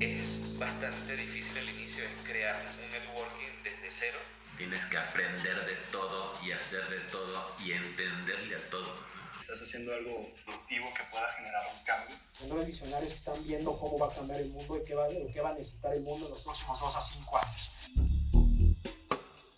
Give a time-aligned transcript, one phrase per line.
[0.00, 4.18] Es bastante difícil el inicio, es crear un networking desde cero.
[4.56, 8.94] Tienes que aprender de todo y hacer de todo y entenderle a todo.
[9.40, 12.16] Estás haciendo algo productivo que pueda generar un cambio.
[12.46, 15.40] Los visionarios que están viendo cómo va a cambiar el mundo y qué va, qué
[15.40, 17.70] va a necesitar el mundo en los próximos dos a cinco años.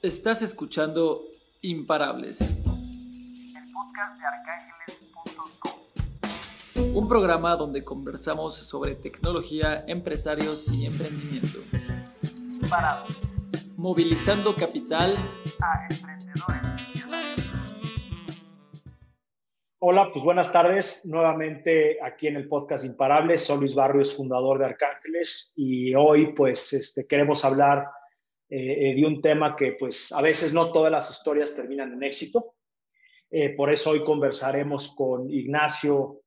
[0.02, 1.22] Estás escuchando
[1.62, 2.40] Imparables.
[2.40, 2.56] El
[3.72, 4.69] podcast de arcángeles.com.
[6.80, 11.58] Un programa donde conversamos sobre tecnología, empresarios y emprendimiento.
[12.62, 13.20] Imparables.
[13.76, 15.14] Movilizando capital
[15.62, 16.80] A emprendedores.
[19.78, 21.06] Hola, pues buenas tardes.
[21.06, 23.44] Nuevamente aquí en el podcast Imparables.
[23.44, 27.88] Soy Luis Barrios, fundador de Arcángeles, y hoy pues este, queremos hablar
[28.48, 32.54] eh, de un tema que pues a veces no todas las historias terminan en éxito.
[33.30, 36.19] Eh, por eso hoy conversaremos con Ignacio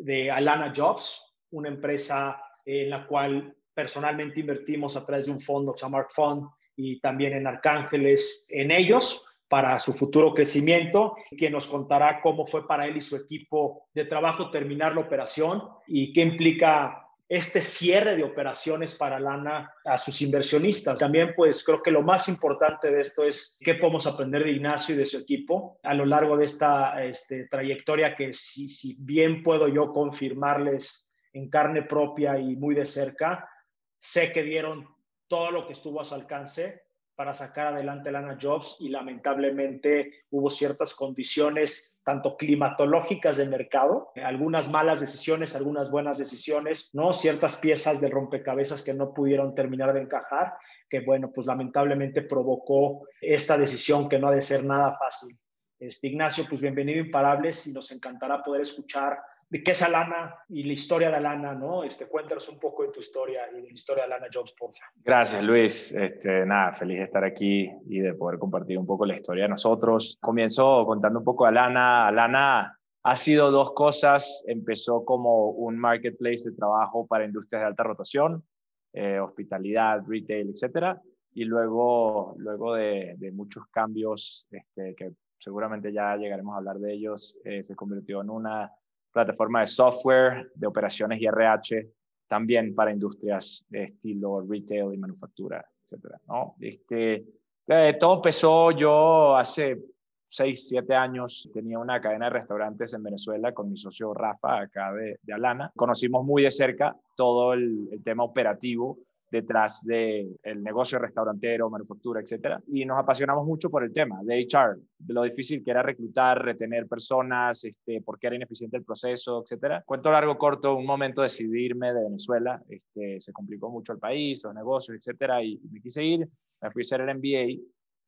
[0.00, 5.74] de Alana Jobs, una empresa en la cual personalmente invertimos a través de un fondo
[5.74, 12.20] que Fund y también en Arcángeles en ellos para su futuro crecimiento, que nos contará
[12.20, 17.04] cómo fue para él y su equipo de trabajo terminar la operación y qué implica
[17.30, 20.98] este cierre de operaciones para Lana a sus inversionistas.
[20.98, 24.96] También, pues creo que lo más importante de esto es qué podemos aprender de Ignacio
[24.96, 29.44] y de su equipo a lo largo de esta este, trayectoria que si, si bien
[29.44, 33.48] puedo yo confirmarles en carne propia y muy de cerca,
[33.96, 34.88] sé que dieron
[35.28, 36.82] todo lo que estuvo a su alcance
[37.14, 44.70] para sacar adelante Lana Jobs y lamentablemente hubo ciertas condiciones tanto climatológicas de mercado, algunas
[44.70, 50.00] malas decisiones, algunas buenas decisiones, no ciertas piezas del rompecabezas que no pudieron terminar de
[50.00, 50.54] encajar,
[50.88, 55.38] que bueno, pues lamentablemente provocó esta decisión que no ha de ser nada fácil.
[55.78, 59.18] Este, Ignacio, pues bienvenido a Imparables y nos encantará poder escuchar
[59.50, 61.82] de qué es Alana y la historia de Alana, ¿no?
[61.82, 64.70] Este, cuéntanos un poco de tu historia y de la historia de Alana Jobs, por
[64.72, 64.92] favor.
[65.04, 65.92] Gracias, Luis.
[65.92, 69.48] Este, nada, feliz de estar aquí y de poder compartir un poco la historia de
[69.48, 70.16] nosotros.
[70.20, 72.06] Comienzo contando un poco de Alana.
[72.06, 74.44] Alana ha sido dos cosas.
[74.46, 78.44] Empezó como un marketplace de trabajo para industrias de alta rotación,
[78.92, 81.02] eh, hospitalidad, retail, etcétera.
[81.34, 86.92] Y luego, luego de, de muchos cambios, este, que seguramente ya llegaremos a hablar de
[86.92, 88.70] ellos, eh, se convirtió en una
[89.12, 91.88] plataforma de software, de operaciones y RH,
[92.28, 96.54] también para industrias de estilo retail y manufactura, etcétera, ¿no?
[96.60, 97.24] Este,
[97.66, 99.80] eh, todo empezó yo hace
[100.26, 104.92] 6, 7 años, tenía una cadena de restaurantes en Venezuela con mi socio Rafa, acá
[104.92, 105.72] de, Alana.
[105.74, 108.98] Conocimos muy de cerca todo el tema operativo
[109.30, 112.60] detrás del el negocio restaurantero, manufactura, etcétera.
[112.68, 116.44] Y nos apasionamos mucho por el tema de HR, de lo difícil que era reclutar,
[116.44, 119.82] retener personas, este, por qué era ineficiente el proceso, etcétera.
[119.86, 124.42] Cuento largo, corto, un momento decidí irme de Venezuela, este, se complicó mucho el país,
[124.44, 126.28] los negocios, etcétera, y me quise ir,
[126.60, 127.62] me fui a hacer el MBA.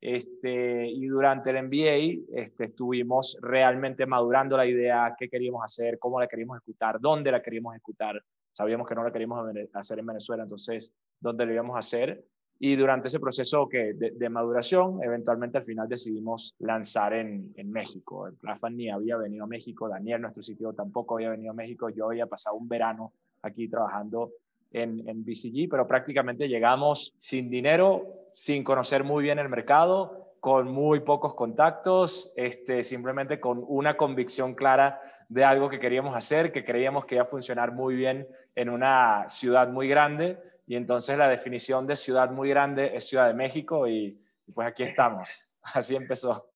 [0.05, 6.19] Este, y durante el MBA este, estuvimos realmente madurando la idea, qué queríamos hacer, cómo
[6.19, 8.21] la queríamos ejecutar, dónde la queríamos ejecutar.
[8.51, 12.23] Sabíamos que no la queríamos hacer en Venezuela, entonces dónde lo íbamos a hacer.
[12.59, 17.71] Y durante ese proceso que, de, de, maduración, eventualmente al final decidimos lanzar en, en
[17.71, 18.29] México.
[18.41, 21.89] Rafa ni había venido a México, Daniel, nuestro sitio, tampoco había venido a México.
[21.89, 24.31] Yo había pasado un verano aquí trabajando
[24.71, 30.67] en, en BCG, pero prácticamente llegamos sin dinero, sin conocer muy bien el mercado, con
[30.69, 36.63] muy pocos contactos, este, simplemente con una convicción clara de algo que queríamos hacer, que
[36.63, 41.27] creíamos que iba a funcionar muy bien en una ciudad muy grande y entonces la
[41.27, 44.19] definición de ciudad muy grande es Ciudad de México y,
[44.53, 45.53] pues aquí estamos.
[45.61, 46.49] Así empezó.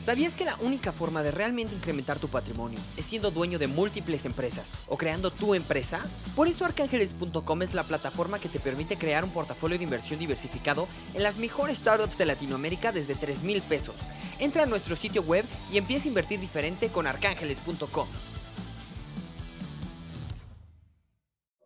[0.00, 4.24] ¿Sabías que la única forma de realmente incrementar tu patrimonio es siendo dueño de múltiples
[4.24, 6.02] empresas o creando tu empresa?
[6.34, 10.88] Por eso Arcángeles.com es la plataforma que te permite crear un portafolio de inversión diversificado
[11.12, 13.96] en las mejores startups de Latinoamérica desde 3 mil pesos.
[14.38, 18.08] Entra a nuestro sitio web y empieza a invertir diferente con Arcángeles.com.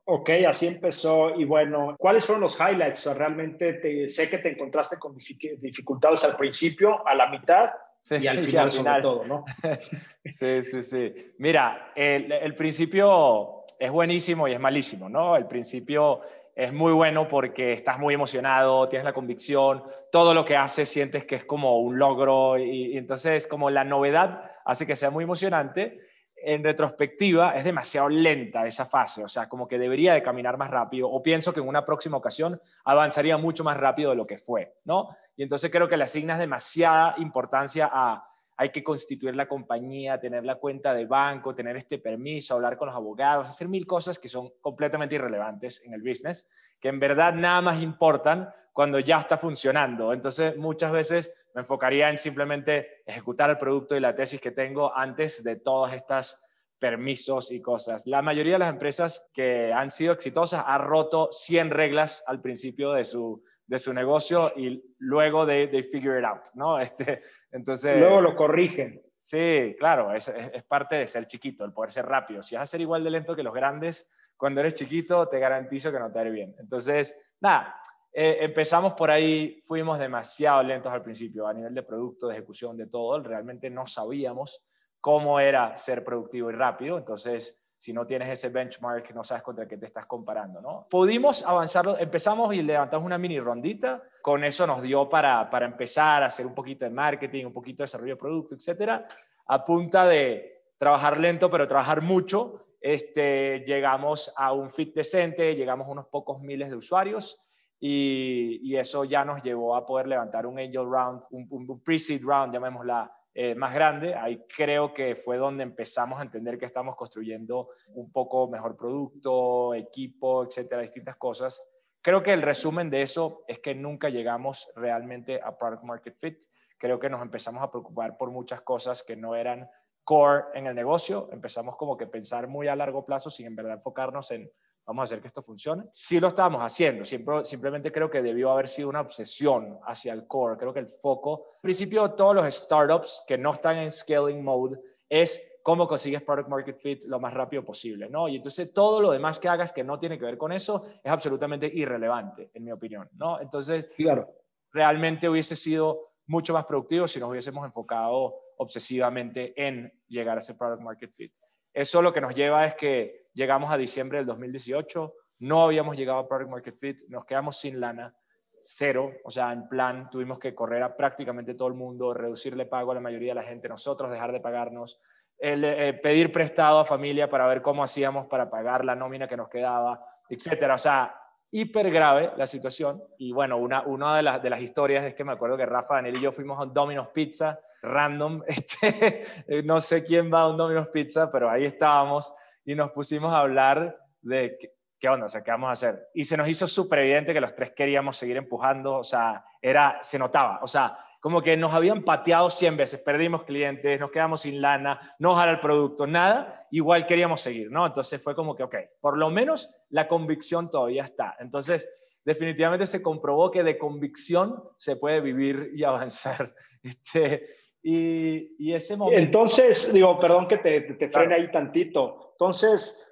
[0.04, 1.34] Ok, así empezó.
[1.34, 3.00] Y bueno, ¿cuáles fueron los highlights?
[3.00, 7.70] O sea, realmente te, sé que te encontraste con dificultades al principio, a la mitad
[8.02, 8.72] sí, y al final, al final.
[8.72, 9.44] sobre todo, ¿no?
[10.24, 11.14] sí, sí, sí.
[11.38, 15.36] Mira, el, el, principio es buenísimo y es malísimo, ¿no?
[15.36, 16.22] El principio
[16.54, 21.24] es muy bueno porque estás muy emocionado, tienes la convicción, todo lo que haces sientes
[21.24, 25.24] que es como un logro y, y entonces como la novedad hace que sea muy
[25.24, 26.00] emocionante
[26.44, 30.70] en retrospectiva es demasiado lenta esa fase, o sea, como que debería de caminar más
[30.70, 34.38] rápido o pienso que en una próxima ocasión avanzaría mucho más rápido de lo que
[34.38, 35.08] fue, ¿no?
[35.36, 38.24] Y entonces creo que le asignas demasiada importancia a,
[38.56, 42.86] hay que constituir la compañía, tener la cuenta de banco, tener este permiso, hablar con
[42.86, 46.48] los abogados, hacer mil cosas que son completamente irrelevantes en el business,
[46.80, 50.12] que en verdad nada más importan cuando ya está funcionando.
[50.12, 54.96] Entonces, muchas veces me enfocaría en simplemente ejecutar el producto y la tesis que tengo
[54.96, 56.40] antes de todas estas
[56.78, 58.06] permisos y cosas.
[58.06, 62.92] La mayoría de las empresas que han sido exitosas han roto 100 reglas al principio
[62.92, 66.78] de su, de su negocio y luego de, de figure it out, ¿no?
[66.80, 67.22] Este,
[67.52, 69.00] entonces, luego lo corrigen.
[69.16, 72.42] Sí, claro, es, es, parte de ser chiquito, el poder ser rápido.
[72.42, 75.92] Si vas a ser igual de lento que los grandes, cuando eres chiquito, te garantizo
[75.92, 76.56] que no te haré bien.
[76.58, 77.76] Entonces, nada,
[78.12, 82.76] eh, empezamos por ahí, fuimos demasiado lentos al principio, a nivel de producto, de ejecución,
[82.76, 83.20] de todo.
[83.22, 84.64] Realmente no sabíamos
[85.00, 86.98] cómo era ser productivo y rápido.
[86.98, 90.86] Entonces, si no tienes ese benchmark, no sabes contra qué te estás comparando, ¿no?
[90.88, 96.22] Pudimos avanzar, empezamos y levantamos una mini rondita, con eso nos dio para, para empezar
[96.22, 99.04] a hacer un poquito de marketing, un poquito de desarrollo de producto, etcétera,
[99.46, 105.88] a punta de trabajar lento, pero trabajar mucho, este, llegamos a un fit decente, llegamos
[105.88, 107.40] a unos pocos miles de usuarios,
[107.84, 112.22] y, y, eso ya nos llevó a poder levantar un angel round, un, un pre-seed
[112.22, 114.14] round, llamémosla, eh, más grande.
[114.14, 119.74] Ahí creo que fue donde empezamos a entender que estamos construyendo un poco mejor producto,
[119.74, 121.60] equipo, etcétera, distintas cosas.
[122.00, 126.44] Creo que el resumen de eso es que nunca llegamos realmente a product market fit.
[126.78, 129.68] Creo que nos empezamos a preocupar por muchas cosas que no eran
[130.04, 131.28] core en el negocio.
[131.32, 134.48] Empezamos como que pensar muy a largo plazo sin en verdad enfocarnos en
[134.86, 135.84] vamos a hacer que esto funcione.
[135.92, 140.26] Sí lo estábamos haciendo, Siempre, simplemente creo que debió haber sido una obsesión hacia el
[140.26, 140.56] core.
[140.56, 144.78] Creo que el foco, al principio, todos los startups que no están en scaling mode
[145.08, 148.28] es cómo consigues product market fit lo más rápido posible, ¿no?
[148.28, 151.12] Y entonces todo lo demás que hagas que no tiene que ver con eso es
[151.12, 153.40] absolutamente irrelevante, en mi opinión, ¿no?
[153.40, 154.28] Entonces, claro.
[154.72, 160.54] realmente hubiese sido mucho más productivo si nos hubiésemos enfocado obsesivamente en llegar a ese
[160.54, 161.32] product market fit.
[161.72, 166.18] Eso lo que nos lleva es que llegamos a diciembre del 2018, no habíamos llegado
[166.18, 168.14] a Product Market Fit, nos quedamos sin lana,
[168.60, 172.92] cero, o sea, en plan tuvimos que correr a prácticamente todo el mundo, reducirle pago
[172.92, 175.00] a la mayoría de la gente, nosotros dejar de pagarnos,
[175.38, 179.48] eh, pedir prestado a familia para ver cómo hacíamos para pagar la nómina que nos
[179.48, 180.76] quedaba, etcétera.
[180.76, 181.12] O sea,
[181.50, 183.02] hiper grave la situación.
[183.18, 185.96] Y bueno, una, una de, las, de las historias es que me acuerdo que Rafa,
[185.96, 190.48] Daniel y yo fuimos a un Domino's Pizza random, este, no sé quién va a
[190.48, 192.32] un Domino's Pizza, pero ahí estábamos
[192.64, 194.72] y nos pusimos a hablar de qué,
[195.02, 196.08] qué onda, o sea, qué vamos a hacer.
[196.14, 199.98] Y se nos hizo súper evidente que los tres queríamos seguir empujando, o sea, era,
[200.00, 204.42] se notaba, o sea, como que nos habían pateado 100 veces, perdimos clientes, nos quedamos
[204.42, 207.84] sin lana, no jala el producto, nada, igual queríamos seguir, ¿no?
[207.84, 211.34] Entonces fue como que, ok, por lo menos la convicción todavía está.
[211.40, 211.88] Entonces,
[212.24, 216.54] definitivamente se comprobó que de convicción se puede vivir y avanzar.
[216.84, 217.44] Este,
[217.82, 219.20] y, y, ese momento...
[219.20, 222.32] Entonces, digo, perdón que te, te frene ahí tantito.
[222.32, 223.08] Entonces,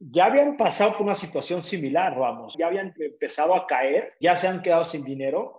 [0.00, 4.48] ya habían pasado por una situación similar, vamos, ya habían empezado a caer, ya se
[4.48, 5.54] han quedado sin dinero.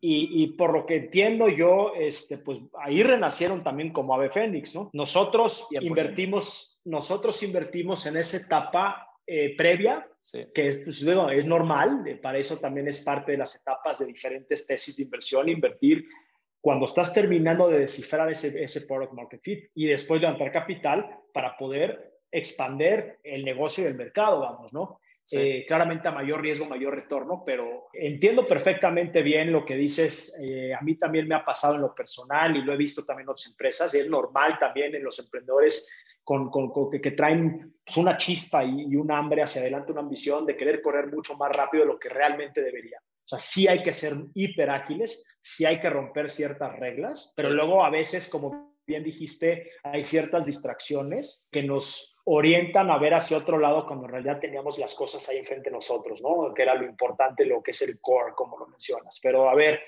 [0.00, 4.74] y, y, por lo que entiendo yo, este, pues ahí renacieron también como Ave Fénix,
[4.74, 4.90] ¿no?
[4.92, 10.46] Nosotros invertimos, nosotros invertimos en esa etapa eh, previa, sí.
[10.52, 14.96] que pues, es normal, para eso también es parte de las etapas de diferentes tesis
[14.96, 16.06] de inversión, invertir
[16.62, 21.56] cuando estás terminando de descifrar ese, ese product market fit y después levantar capital para
[21.56, 25.00] poder expander el negocio y el mercado, vamos, ¿no?
[25.24, 25.38] Sí.
[25.38, 30.40] Eh, claramente a mayor riesgo, mayor retorno, pero entiendo perfectamente bien lo que dices.
[30.40, 33.24] Eh, a mí también me ha pasado en lo personal y lo he visto también
[33.24, 33.92] en otras empresas.
[33.94, 35.90] Es normal también en los emprendedores
[36.22, 39.90] con, con, con que, que, traen pues, una chispa y, y, un hambre hacia adelante,
[39.90, 43.00] una ambición de querer correr mucho más rápido de lo que realmente debería.
[43.32, 47.48] O sea, sí hay que ser hiper ágiles, sí hay que romper ciertas reglas, pero
[47.48, 53.38] luego a veces, como bien dijiste, hay ciertas distracciones que nos orientan a ver hacia
[53.38, 56.52] otro lado cuando en realidad teníamos las cosas ahí enfrente de nosotros, ¿no?
[56.52, 59.18] Que era lo importante, lo que es el core, como lo mencionas.
[59.22, 59.80] Pero a ver,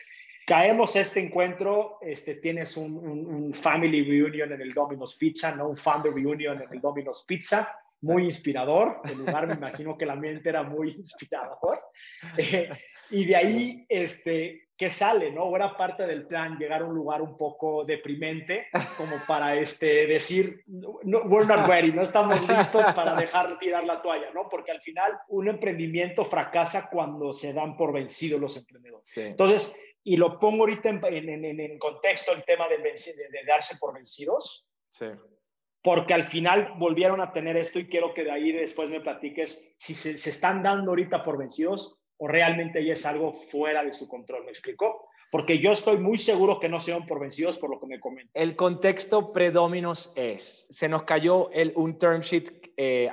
[0.47, 5.69] caemos este encuentro, este, tienes un, un, un, family reunion en el Domino's Pizza, ¿no?
[5.69, 9.01] Un founder reunion en el Domino's Pizza, muy inspirador.
[9.05, 11.81] El lugar me imagino que la mente era muy inspirador.
[12.39, 12.71] Eh,
[13.11, 15.31] y de ahí, este, ¿qué sale?
[15.31, 15.45] ¿No?
[15.45, 20.07] O era parte del plan llegar a un lugar un poco deprimente, como para este,
[20.07, 24.49] decir, no, we're not ready, no estamos listos para dejar tirar la toalla, ¿no?
[24.49, 29.07] Porque al final un emprendimiento fracasa cuando se dan por vencidos los emprendedores.
[29.09, 29.21] Sí.
[29.21, 33.45] Entonces, y lo pongo ahorita en, en, en, en contexto el tema de, de, de,
[33.47, 34.71] darse por vencidos.
[34.91, 35.07] Sí.
[35.85, 39.77] Porque al final volvieron a tener esto y quiero que de ahí después me platiques
[39.79, 44.09] si se, están dando ahorita por vencidos o realmente ya es algo fuera de su
[44.09, 45.09] control, ¿me explico?
[45.31, 48.01] Porque yo estoy muy seguro que no se dan por vencidos por lo que me
[48.01, 48.31] comentan.
[48.33, 53.11] El contexto predominos es, se nos cayó el, un term sheet eh,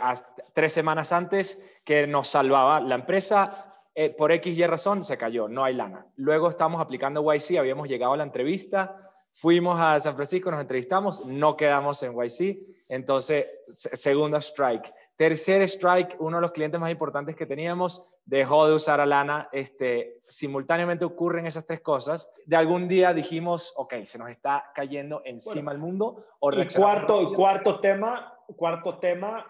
[0.53, 3.67] tres semanas antes que nos salvaba la empresa.
[3.93, 6.05] Eh, por X y razón se cayó, no hay lana.
[6.15, 11.25] Luego estamos aplicando YC, habíamos llegado a la entrevista, fuimos a San Francisco, nos entrevistamos,
[11.25, 12.59] no quedamos en YC,
[12.89, 14.93] entonces segundo strike.
[15.15, 19.49] Tercer strike, uno de los clientes más importantes que teníamos dejó de usar a Lana.
[19.51, 22.29] Este, simultáneamente ocurren esas tres cosas.
[22.45, 26.23] De algún día dijimos, ok, se nos está cayendo encima el mundo.
[26.41, 29.45] y cuarto, cuarto tema, cuarto tema,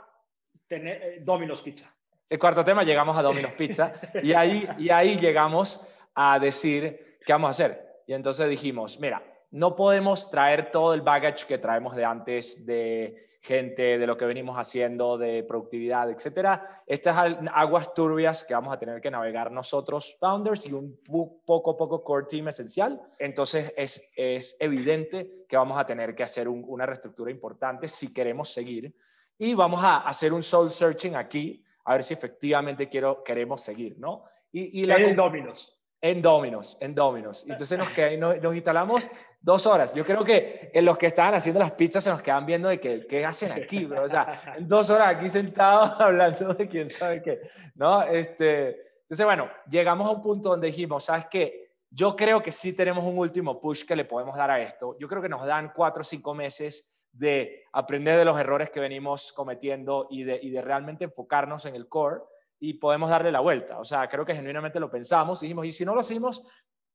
[0.68, 1.90] tener, eh, Domino's Pizza.
[2.30, 7.34] El cuarto tema, llegamos a Domino's Pizza y ahí, y ahí llegamos a decir, ¿qué
[7.34, 8.04] vamos a hacer?
[8.08, 9.22] Y entonces dijimos, mira,
[9.52, 14.26] no podemos traer todo el baggage que traemos de antes de gente, de lo que
[14.26, 16.64] venimos haciendo, de productividad, etcétera.
[16.86, 17.18] Estas
[17.54, 22.28] aguas turbias que vamos a tener que navegar nosotros, founders, y un poco, poco core
[22.30, 23.02] team esencial.
[23.18, 28.50] Entonces es, es evidente que vamos a tener que hacer una reestructura importante si queremos
[28.54, 28.96] seguir.
[29.40, 33.98] Y vamos a hacer un soul searching aquí, a ver si efectivamente quiero, queremos seguir,
[33.98, 34.24] ¿no?
[34.52, 35.81] Y, y la, en Dominos.
[36.04, 37.46] En Dominos, en Dominos.
[37.48, 39.94] Entonces nos, nos, nos, instalamos dos horas.
[39.94, 42.80] Yo creo que en los que estaban haciendo las pizzas se nos quedan viendo de
[42.80, 44.04] que, qué hacen aquí, bro.
[44.04, 47.42] O sea, dos horas aquí sentados hablando de quién sabe qué,
[47.76, 48.02] ¿no?
[48.02, 51.70] Este, entonces, bueno, llegamos a un punto donde dijimos, ¿sabes qué?
[51.92, 54.98] Yo creo que sí tenemos un último push que le podemos dar a esto.
[54.98, 58.80] Yo creo que nos dan cuatro o cinco meses de aprender de los errores que
[58.80, 62.22] venimos cometiendo y de, y de realmente enfocarnos en el core
[62.62, 63.80] y podemos darle la vuelta.
[63.80, 66.44] O sea, creo que genuinamente lo pensamos y dijimos, y si no lo hicimos,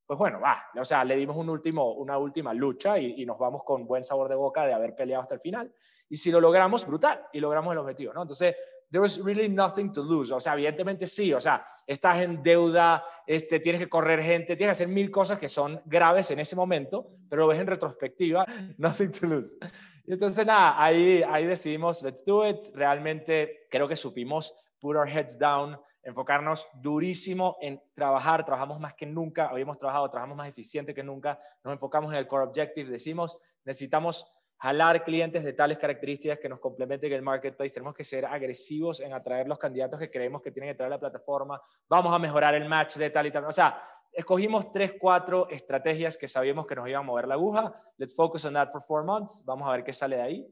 [0.07, 0.65] pues bueno, va.
[0.81, 4.29] O sea, le dimos un último, una última lucha y, nos vamos con buen sabor
[4.29, 5.75] de boca de haber peleado hasta el final.
[6.09, 8.23] Y si lo logramos, brutal, y logramos el objetivo, ¿no?
[8.23, 8.55] Entonces,
[8.93, 10.33] there was really nothing to lose.
[10.33, 14.79] O sea, evidentemente sí, o sea, estás en deuda, este, tienes que correr gente, tienes
[14.79, 18.47] que hacer mil cosas que son graves en ese momento, pero lo ves en retrospectiva,
[18.79, 19.59] nothing to lose.
[20.05, 22.59] Y entonces, nada, ahí, ahí decidimos, let's do it.
[22.73, 29.07] Realmente creo que supimos put our heads down, enfocarnos durísimo en trabajar, trabajamos más que
[29.07, 33.39] nunca, habíamos trabajado, trabajamos más eficiente que nunca, nos enfocamos en el core objective, decimos,
[33.65, 39.01] necesitamos jalar clientes de tales características que nos complementen el marketplace, tenemos que ser agresivos
[39.01, 42.55] en atraer los candidatos que creemos que tienen que traer la plataforma, vamos a mejorar
[42.55, 46.77] el match de tal y tal, o sea, escogimos tres, cuatro estrategias que sabíamos que
[46.77, 49.73] nos iban a mover la aguja, let's focus on that for four months, vamos a
[49.73, 50.49] ver qué sale de ahí,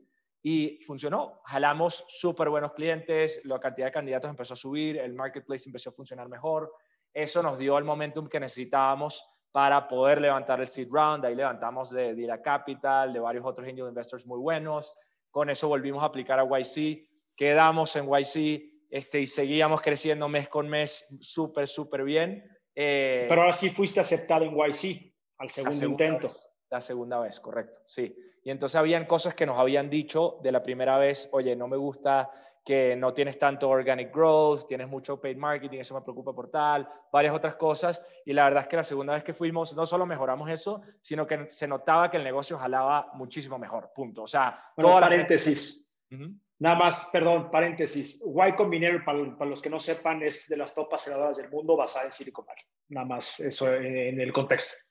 [0.46, 1.40] y funcionó.
[1.46, 5.92] Jalamos súper buenos clientes, la cantidad de candidatos empezó a subir, el marketplace empezó a
[5.94, 6.70] funcionar mejor.
[7.14, 11.24] Eso nos dio el momentum que necesitábamos para poder levantar el seed round.
[11.24, 14.92] Ahí levantamos de Dira Capital, de varios otros angel investors muy buenos.
[15.30, 17.08] Con eso volvimos a aplicar a YC.
[17.34, 22.44] Quedamos en YC este, y seguíamos creciendo mes con mes súper, súper bien.
[22.74, 26.28] Eh, Pero ahora sí fuiste aceptado en YC al segundo intento.
[26.68, 28.14] la segunda vez, correcto, sí.
[28.44, 31.78] Y entonces habían cosas que nos habían dicho de la primera vez, oye, no me
[31.78, 32.30] gusta
[32.62, 36.86] que no tienes tanto organic growth, tienes mucho paid marketing, eso me preocupa por tal,
[37.10, 38.02] varias otras cosas.
[38.26, 41.26] Y la verdad es que la segunda vez que fuimos, no solo mejoramos eso, sino
[41.26, 44.22] que se notaba que el negocio jalaba muchísimo mejor, punto.
[44.22, 45.96] O sea, bueno, paréntesis.
[46.58, 48.22] Nada más, perdón, paréntesis.
[48.24, 51.76] Y Combinator, para, para, los que no sepan, es de las top aceleradoras del mundo
[51.76, 52.62] basada en Silicon Valley.
[52.88, 54.83] Nada más eso en el contexto.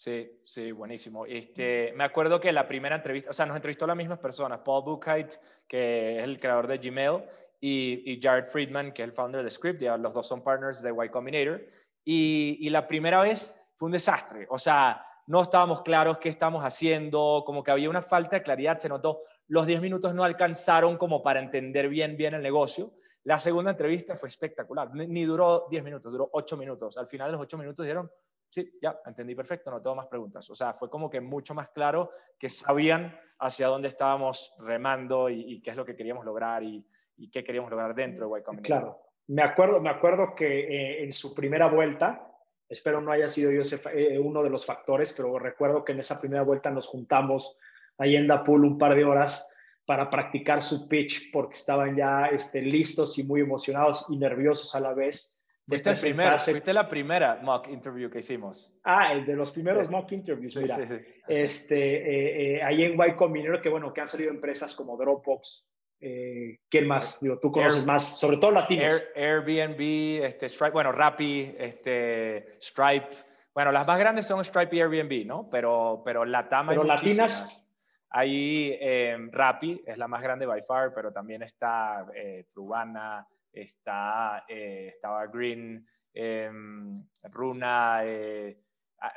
[0.00, 1.26] Sí, sí, buenísimo.
[1.26, 4.82] Este, me acuerdo que la primera entrevista, o sea, nos entrevistó las mismas personas, Paul
[4.82, 5.34] Buchheit,
[5.68, 7.22] que es el creador de Gmail,
[7.60, 10.80] y, y Jared Friedman, que es el founder de Script, ya los dos son partners
[10.80, 11.60] de Y Combinator,
[12.02, 16.64] y, y la primera vez fue un desastre, o sea, no estábamos claros qué estamos
[16.64, 20.96] haciendo, como que había una falta de claridad, se notó, los 10 minutos no alcanzaron
[20.96, 22.94] como para entender bien, bien el negocio.
[23.24, 26.96] La segunda entrevista fue espectacular, ni duró 10 minutos, duró 8 minutos.
[26.96, 28.10] Al final de los 8 minutos dijeron,
[28.50, 30.48] sí, ya, entendí perfecto, no tengo más preguntas.
[30.50, 35.60] O sea, fue como que mucho más claro que sabían hacia dónde estábamos remando y,
[35.62, 36.84] qué es lo que queríamos lograr y,
[37.32, 38.82] qué queríamos lograr dentro de Y Combinator.
[38.82, 42.30] Claro, me acuerdo, me acuerdo que eh, en su primera vuelta,
[42.68, 46.20] espero no haya sido yo eh, uno de los factores, pero recuerdo que en esa
[46.20, 47.56] primera vuelta nos juntamos
[47.98, 49.54] ahí en Dapul un par de horas
[49.84, 54.80] para practicar su pitch porque estaban ya este, listos y muy emocionados y nerviosos a
[54.80, 55.39] la vez
[55.70, 58.72] Fuiste, la primera mock interview que hicimos.
[58.84, 60.96] Ah, el de los primeros mock interviews, sí, Sí, sí.
[61.28, 65.66] Este, eh, eh, ahí en Y Combinator, que bueno, que han salido empresas como Dropbox.
[66.00, 67.20] Eh, ¿Quién más?
[67.20, 69.06] Digo, tú conoces más, sobre todo latinos.
[69.14, 73.08] Airbnb, este, Stripe, bueno, Rappi, este, Stripe.
[73.54, 75.48] Bueno, las más grandes son Stripe y Airbnb, ¿no?
[75.50, 77.66] Pero, pero Latam Pero latinas.
[78.10, 84.44] Ahí eh, Rappi es la más grande by far, pero también está eh, Frubana, está,
[84.48, 88.60] eh, estaba Green, em, Runa, eh,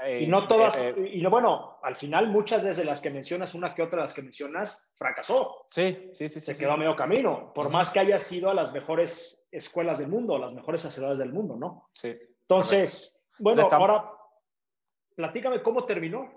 [0.05, 3.09] eh, y no todas, eh, eh, y no, bueno, al final muchas de las que
[3.09, 5.65] mencionas, una que otra de las que mencionas, fracasó.
[5.67, 6.39] sí, sí, sí.
[6.39, 9.99] Se sí, quedó a medio camino, por más que haya sido a las mejores escuelas
[9.99, 11.89] del mundo, a las mejores aceleradores del mundo, ¿no?
[11.91, 12.17] Sí.
[12.41, 14.09] Entonces, bueno, ahora
[15.15, 16.31] platícame cómo terminó.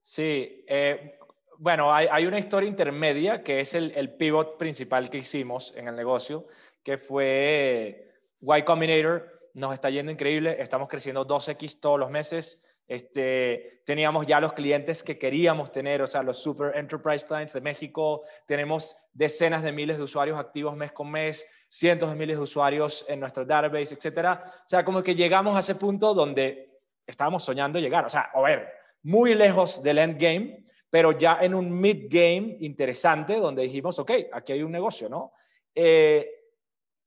[0.00, 1.18] Sí, eh,
[1.58, 5.88] bueno, hay, hay una historia intermedia que es el, el pivot principal que hicimos en
[5.88, 6.46] el negocio,
[6.82, 8.08] que fue
[8.40, 14.40] Y Combinator, nos está yendo increíble, estamos creciendo 2x todos los meses, este, teníamos ya
[14.40, 19.62] los clientes que queríamos tener, o sea, los super enterprise clients de México, tenemos decenas
[19.62, 23.44] de miles de usuarios activos mes con mes, cientos de miles de usuarios en nuestro
[23.44, 24.42] database, etcétera.
[24.44, 28.40] O sea, como que llegamos a ese punto donde estábamos soñando llegar, o sea, a
[28.40, 28.68] ver,
[29.04, 34.64] muy lejos del endgame, pero ya en un mid-game interesante donde dijimos, ok, aquí hay
[34.64, 35.32] un negocio, ¿no?
[35.72, 36.28] Eh,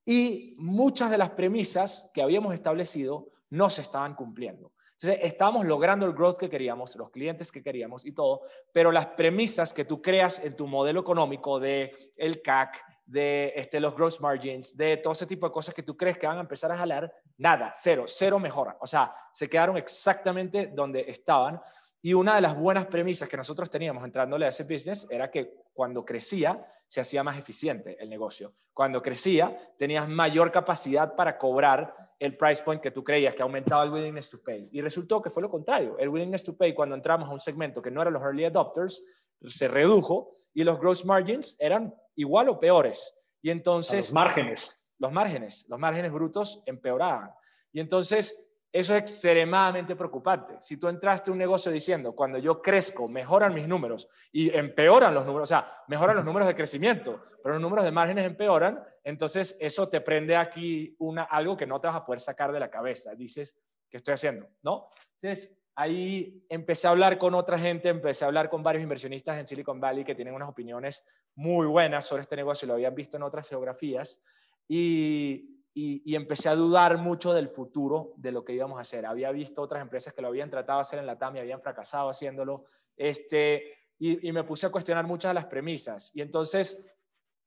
[0.06, 4.72] y muchas de las premisas que habíamos establecido no se estaban cumpliendo.
[4.94, 8.42] Entonces, estábamos logrando el growth que queríamos, los clientes que queríamos y todo,
[8.72, 13.80] pero las premisas que tú creas en tu modelo económico de el CAC, de este,
[13.80, 16.42] los gross margins, de todo ese tipo de cosas que tú crees que van a
[16.42, 18.78] empezar a jalar, nada, cero, cero mejora.
[18.80, 21.60] O sea, se quedaron exactamente donde estaban.
[22.06, 25.54] Y una de las buenas premisas que nosotros teníamos entrándole a ese business era que
[25.74, 28.54] cuando crecía se hacía más eficiente el negocio.
[28.74, 33.84] Cuando crecía tenías mayor capacidad para cobrar el price point que tú creías, que aumentaba
[33.86, 34.68] el willingness to pay.
[34.74, 35.98] Y resultó que fue lo contrario.
[35.98, 39.02] El willingness to pay cuando entramos a un segmento que no eran los early adopters
[39.46, 43.14] se redujo y los gross margins eran igual o peores.
[43.42, 44.90] Y A entonces los márgenes.
[45.00, 47.32] los márgenes, los márgenes brutos empeoraban.
[47.72, 50.56] Y entonces, eso es extremadamente preocupante.
[50.60, 55.14] Si tú entraste a un negocio diciendo, cuando yo crezco, mejoran mis números y empeoran
[55.14, 58.84] los números, o sea, mejoran los números de crecimiento, pero los números de márgenes empeoran,
[59.04, 62.60] entonces eso te prende aquí una, algo que no te vas a poder sacar de
[62.60, 63.14] la cabeza.
[63.14, 63.62] Dices,
[63.92, 64.48] ¿qué estoy haciendo?
[64.64, 64.90] ¿No?
[65.22, 69.46] Entonces, ahí empecé a hablar con otra gente, empecé a hablar con varios inversionistas en
[69.46, 73.24] Silicon Valley que tienen unas opiniones muy buenas sobre este negocio, lo habían visto en
[73.24, 74.20] otras geografías
[74.68, 79.06] y, y, empecé a dudar mucho del futuro de lo que íbamos a hacer.
[79.06, 81.62] Había visto otras empresas que lo habían tratado de hacer en la TAM y habían
[81.62, 86.12] fracasado haciéndolo, este, y, y me puse a cuestionar muchas de las premisas.
[86.14, 86.86] Y entonces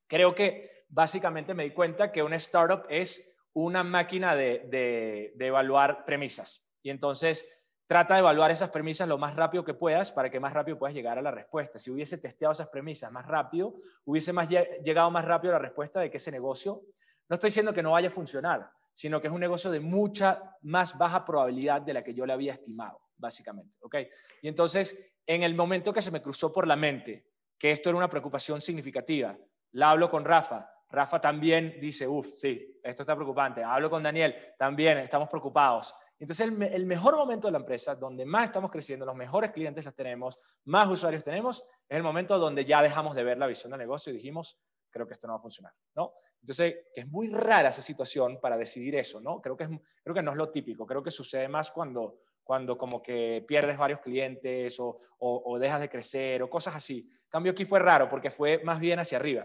[0.09, 5.47] creo que básicamente me di cuenta que una startup es una máquina de, de, de
[5.47, 6.65] evaluar premisas.
[6.83, 7.49] Y entonces
[7.87, 10.95] trata de evaluar esas premisas lo más rápido que puedas para que más rápido puedas
[10.95, 11.79] llegar a la respuesta.
[11.79, 16.01] Si hubiese testeado esas premisas más rápido, hubiese más llegado más rápido a la respuesta
[16.01, 16.83] de que ese negocio,
[17.29, 20.57] no estoy diciendo que no vaya a funcionar, sino que es un negocio de mucha
[20.63, 23.79] más baja probabilidad de la que yo le había estimado, básicamente.
[23.83, 23.97] ¿ok?
[24.43, 27.27] Y entonces, en el momento que se me cruzó por la mente
[27.59, 29.37] que esto era una preocupación significativa,
[29.73, 33.63] la hablo con Rafa, Rafa también dice, uff, sí, esto está preocupante.
[33.63, 35.95] Hablo con Daniel, también estamos preocupados.
[36.19, 39.85] Entonces, el, el, mejor momento de la empresa, donde más estamos creciendo, los mejores clientes
[39.85, 43.71] los tenemos, más usuarios tenemos, es el momento donde ya dejamos de ver la visión
[43.71, 44.59] del negocio y dijimos,
[44.97, 46.15] creo que esto no va a funcionar, ¿no?
[46.41, 49.41] Entonces, que es muy rara esa situación para decidir eso, ¿no?
[49.41, 49.71] Creo que, es,
[50.03, 53.77] creo que no es lo típico, creo que sucede más cuando, cuando como que pierdes
[53.77, 57.09] varios clientes o, o, dejas de crecer o cosas así.
[57.29, 59.45] Cambio, aquí fue raro porque fue más bien hacia arriba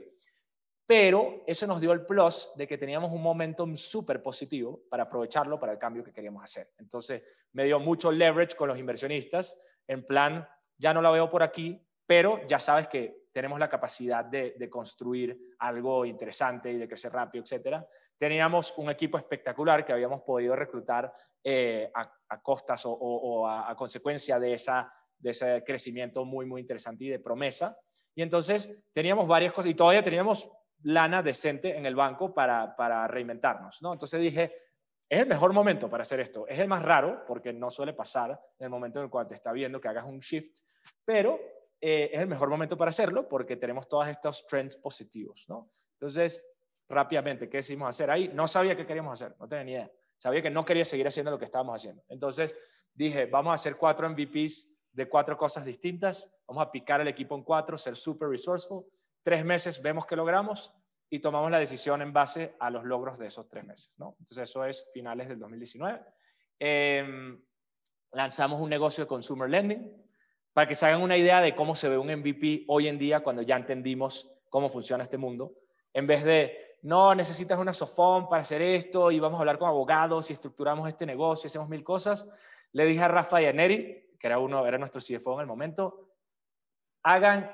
[0.91, 5.57] pero eso nos dio el plus de que teníamos un momentum súper positivo para aprovecharlo
[5.57, 6.71] para el cambio que queríamos hacer.
[6.79, 10.45] Entonces, me dio mucho leverage con los inversionistas, en plan,
[10.77, 14.69] ya no la veo por aquí, pero ya sabes que tenemos la capacidad de, de
[14.69, 17.87] construir algo interesante y de crecer rápido, etcétera.
[18.17, 23.47] Teníamos un equipo espectacular que habíamos podido reclutar eh, a, a, costas o, o, o
[23.47, 27.79] a, a, consecuencia de, esa, de ese crecimiento muy, muy interesante y de promesa.
[28.13, 30.51] Y entonces teníamos varias cosas y todavía teníamos
[30.83, 33.93] lana decente en el banco para, para reinventarnos, ¿no?
[33.93, 34.53] Entonces dije,
[35.07, 36.45] es el mejor momento para hacer esto.
[36.45, 39.35] Es el más raro porque no suele pasar en el momento en el cual te
[39.35, 40.59] está viendo que hagas un shift,
[41.05, 41.39] pero
[41.81, 45.71] eh, es el mejor momento para hacerlo porque tenemos todos estos trends positivos, ¿no?
[45.93, 46.47] Entonces,
[46.87, 48.29] rápidamente, ¿qué decidimos hacer ahí?
[48.29, 49.91] No sabía qué queríamos hacer, no tenía ni idea.
[50.19, 52.03] Sabía que no quería seguir haciendo lo que estábamos haciendo.
[52.09, 52.55] Entonces
[52.93, 57.33] dije, vamos a hacer cuatro MVPs de cuatro cosas distintas, vamos a picar el equipo
[57.35, 58.85] en cuatro, ser super resourceful,
[59.23, 60.71] tres meses vemos que logramos
[61.09, 63.97] y tomamos la decisión en base a los logros de esos tres meses.
[63.97, 64.15] ¿no?
[64.19, 66.01] Entonces eso es finales del 2019.
[66.59, 67.39] Eh,
[68.11, 70.00] lanzamos un negocio de consumer lending
[70.53, 73.21] para que se hagan una idea de cómo se ve un MVP hoy en día
[73.21, 75.53] cuando ya entendimos cómo funciona este mundo.
[75.93, 79.69] En vez de, no, necesitas una sofón para hacer esto y vamos a hablar con
[79.69, 82.27] abogados y estructuramos este negocio hacemos mil cosas,
[82.73, 85.47] le dije a Rafa y a Neri, que era, uno, era nuestro CFO en el
[85.47, 86.09] momento,
[87.03, 87.51] hagan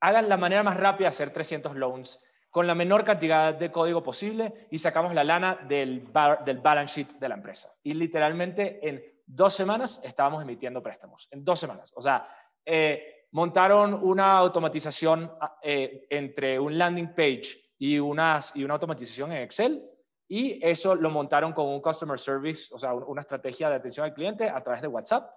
[0.00, 4.02] hagan la manera más rápida de hacer 300 loans con la menor cantidad de código
[4.02, 7.70] posible y sacamos la lana del balance sheet de la empresa.
[7.82, 11.92] Y literalmente en dos semanas estábamos emitiendo préstamos, en dos semanas.
[11.94, 12.26] O sea,
[12.64, 15.30] eh, montaron una automatización
[15.62, 19.84] eh, entre un landing page y, y una automatización en Excel
[20.26, 24.14] y eso lo montaron con un customer service, o sea, una estrategia de atención al
[24.14, 25.30] cliente a través de WhatsApp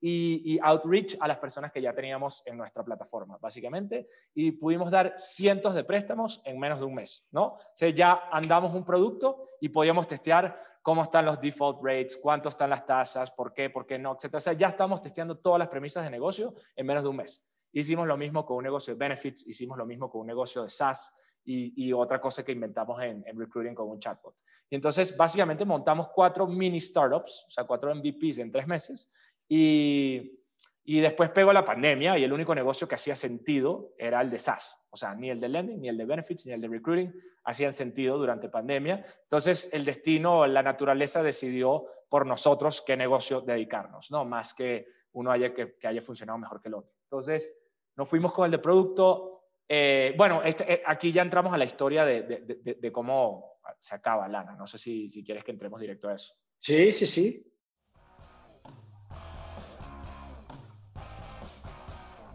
[0.00, 5.14] y, outreach a las personas que ya teníamos en nuestra plataforma, básicamente, y pudimos dar
[5.16, 7.44] cientos de préstamos en menos de un mes, ¿no?
[7.44, 12.48] O sea, ya andamos un producto y podíamos testear cómo están los default rates, cuánto
[12.48, 14.38] están las tasas, por qué, por qué no, etcétera.
[14.38, 17.46] O sea, ya estamos testeando todas las premisas de negocio en menos de un mes.
[17.72, 20.68] Hicimos lo mismo con un negocio de benefits, hicimos lo mismo con un negocio de
[20.68, 24.34] SaaS, y, otra cosa que inventamos en, en, recruiting con un chatbot.
[24.68, 29.10] Y entonces, básicamente, montamos cuatro mini startups, o sea, cuatro MVPs en tres meses,
[29.52, 30.40] y,
[30.84, 34.38] y después pegó la pandemia y el único negocio que hacía sentido era el de
[34.38, 34.78] SaaS.
[34.90, 37.12] O sea, ni el de lending, ni el de benefits, ni el de recruiting
[37.44, 39.04] hacían sentido durante pandemia.
[39.22, 44.24] Entonces, el destino, la naturaleza decidió por nosotros qué negocio dedicarnos, ¿no?
[44.24, 46.92] Más que uno haya, que, que haya funcionado mejor que el otro.
[47.04, 47.52] Entonces,
[47.96, 51.64] nos fuimos con el de producto, eh, bueno, este, eh, aquí ya entramos a la
[51.64, 54.54] historia de, cómo se acaba Lana.
[54.54, 56.34] No sé si, si quieres que entremos directo a eso.
[56.58, 57.49] Sí, sí, sí.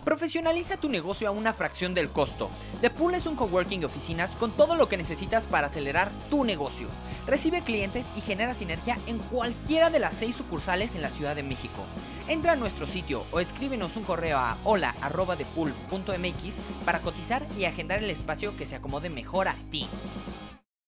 [0.06, 2.52] Profesionaliza tu negocio a una fracción del costo.
[2.80, 6.44] The Pool es un coworking de oficinas con todo lo que necesitas para acelerar tu
[6.44, 6.88] negocio.
[7.26, 11.42] Recibe clientes y genera sinergia en cualquiera de las seis sucursales en la Ciudad de
[11.42, 11.84] México.
[12.28, 18.12] Entra a nuestro sitio o escríbenos un correo a hola.depool.mx para cotizar y agendar el
[18.12, 19.88] espacio que se acomode mejor a ti.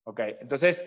[0.03, 0.85] Ok, entonces,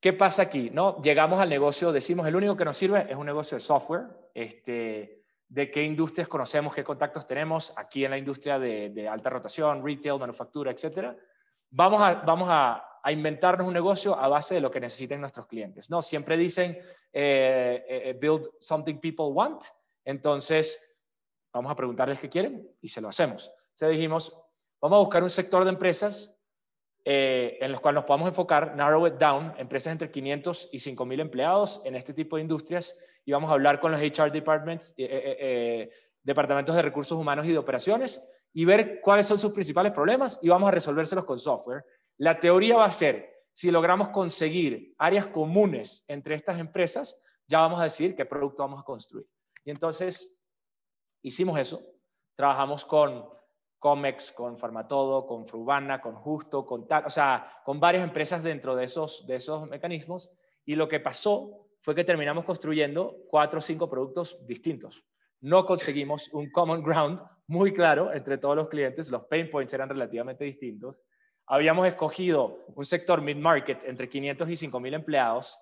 [0.00, 0.68] ¿qué pasa aquí?
[0.70, 1.00] ¿No?
[1.00, 4.02] Llegamos al negocio, decimos, el único que nos sirve es un negocio de software.
[4.34, 9.84] Este, de qué industrias conocemos, qué contactos tenemos aquí en la industria de, alta rotación,
[9.84, 11.16] retail, manufactura, etcétera.
[11.70, 15.90] Vamos a, inventarnos un negocio a base de lo que necesiten nuestros clientes.
[15.90, 16.00] ¿no?
[16.00, 16.78] Siempre dicen,
[17.12, 19.62] eh, eh, build something people want.
[20.04, 20.98] Entonces,
[21.52, 23.52] vamos a preguntarles qué quieren y se lo hacemos.
[23.74, 24.40] Entonces dijimos,
[24.80, 26.33] vamos a buscar un sector de empresas
[27.04, 31.20] eh, en los cuales nos podamos enfocar, narrow it down, empresas entre 500 y 5.000
[31.20, 34.94] empleados en este tipo de industrias y vamos a hablar con los HR departments,
[36.22, 40.48] departamentos de recursos humanos y de operaciones y ver cuáles son sus principales problemas y
[40.48, 41.84] vamos a resolvérselos con software.
[42.16, 47.80] La teoría va a ser, si logramos conseguir áreas comunes entre estas empresas, ya vamos
[47.80, 49.26] a decir qué producto vamos a construir.
[49.64, 50.36] Y entonces
[51.22, 51.82] hicimos eso.
[52.36, 53.28] Trabajamos con
[53.84, 58.74] Comex, con Farmatodo, con Frubana, con Justo, con tal, o sea, con varias empresas dentro
[58.74, 60.32] de esos, de esos mecanismos.
[60.64, 65.04] Y lo que pasó fue que terminamos construyendo cuatro o cinco productos distintos.
[65.42, 69.90] No conseguimos un common ground muy claro entre todos los clientes, los pain points eran
[69.90, 71.02] relativamente distintos.
[71.46, 75.58] Habíamos escogido un sector mid-market entre 500 y 5.000 empleados,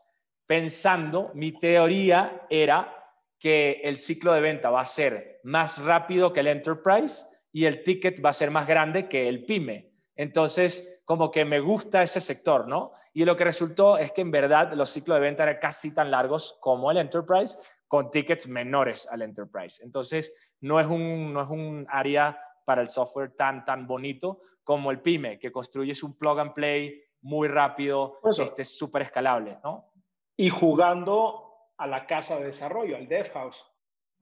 [0.47, 2.97] pensando, mi teoría era
[3.41, 7.83] que el ciclo de venta va a ser más rápido que el enterprise y el
[7.83, 9.93] ticket va a ser más grande que el pyme.
[10.17, 12.93] Entonces, como que me gusta ese sector, ¿no?
[13.13, 16.11] Y lo que resultó es que en verdad los ciclos de venta eran casi tan
[16.11, 17.57] largos como el enterprise,
[17.89, 19.83] con tickets menores al enterprise.
[19.85, 24.91] Entonces, no es un, no es un área para el software tan, tan bonito como
[24.91, 29.93] el pyme, que construyes un plug and play muy rápido, este, súper escalable, ¿no?
[30.37, 33.65] Y jugando a la casa de desarrollo, al dev house,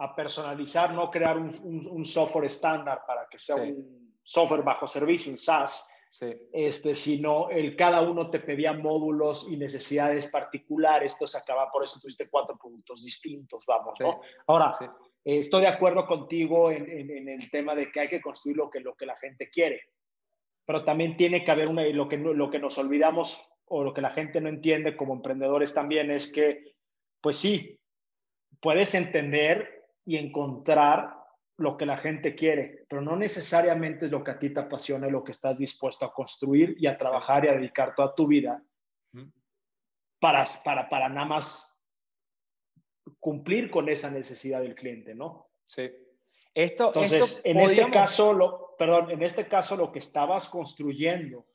[0.01, 5.37] a personalizar, no crear un, software estándar para que sea un software bajo servicio, un
[5.39, 5.91] SaaS,
[6.53, 11.85] este, sino el cada uno te pedía módulos y necesidades particulares, esto se acaba, por
[11.85, 14.21] eso tuviste cuatro productos distintos, vamos, ¿no?
[14.47, 18.71] Ahora, eh, estoy de acuerdo contigo en, el tema de que hay que construir lo
[18.71, 19.83] que, lo que la gente quiere,
[20.65, 24.01] pero también tiene que haber una, lo que, lo que nos olvidamos o lo que
[24.01, 26.75] la gente no entiende como emprendedores también es que
[27.21, 27.79] pues sí,
[28.61, 29.80] puedes entender
[30.11, 31.15] y encontrar
[31.57, 35.07] lo que la gente quiere, pero no necesariamente es lo que a ti te apasiona
[35.07, 38.27] y lo que estás dispuesto a construir y a trabajar y a dedicar toda tu
[38.27, 38.61] vida
[40.19, 41.81] para, para, para nada más
[43.21, 45.53] cumplir con esa necesidad del cliente, ¿no?
[45.65, 45.89] Sí.
[46.53, 51.47] Esto, Entonces, en este caso, lo, perdón, en este caso lo que estabas construyendo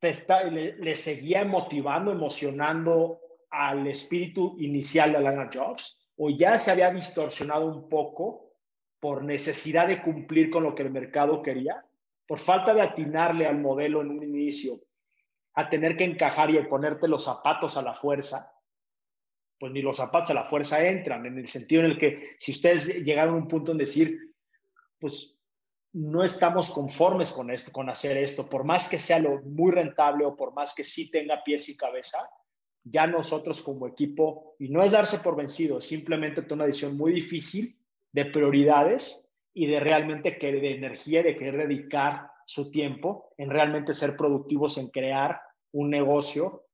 [0.00, 3.20] te está, le, le seguía motivando, emocionando
[3.50, 8.52] al espíritu inicial de Lana Jobs o ya se había distorsionado un poco
[9.00, 11.84] por necesidad de cumplir con lo que el mercado quería,
[12.26, 14.80] por falta de atinarle al modelo en un inicio,
[15.54, 18.52] a tener que encajar y ponerte los zapatos a la fuerza,
[19.58, 22.52] pues ni los zapatos a la fuerza entran, en el sentido en el que si
[22.52, 24.18] ustedes llegaron a un punto en decir,
[24.98, 25.44] pues
[25.92, 30.24] no estamos conformes con esto, con hacer esto, por más que sea lo muy rentable
[30.24, 32.18] o por más que sí tenga pies y cabeza,
[32.84, 37.12] ya nosotros como equipo, y no es darse por vencido, simplemente tomar una decisión muy
[37.12, 37.76] difícil
[38.12, 43.94] de prioridades y de realmente que de energía, de querer dedicar su tiempo en realmente
[43.94, 45.40] ser productivos en crear
[45.72, 46.66] un negocio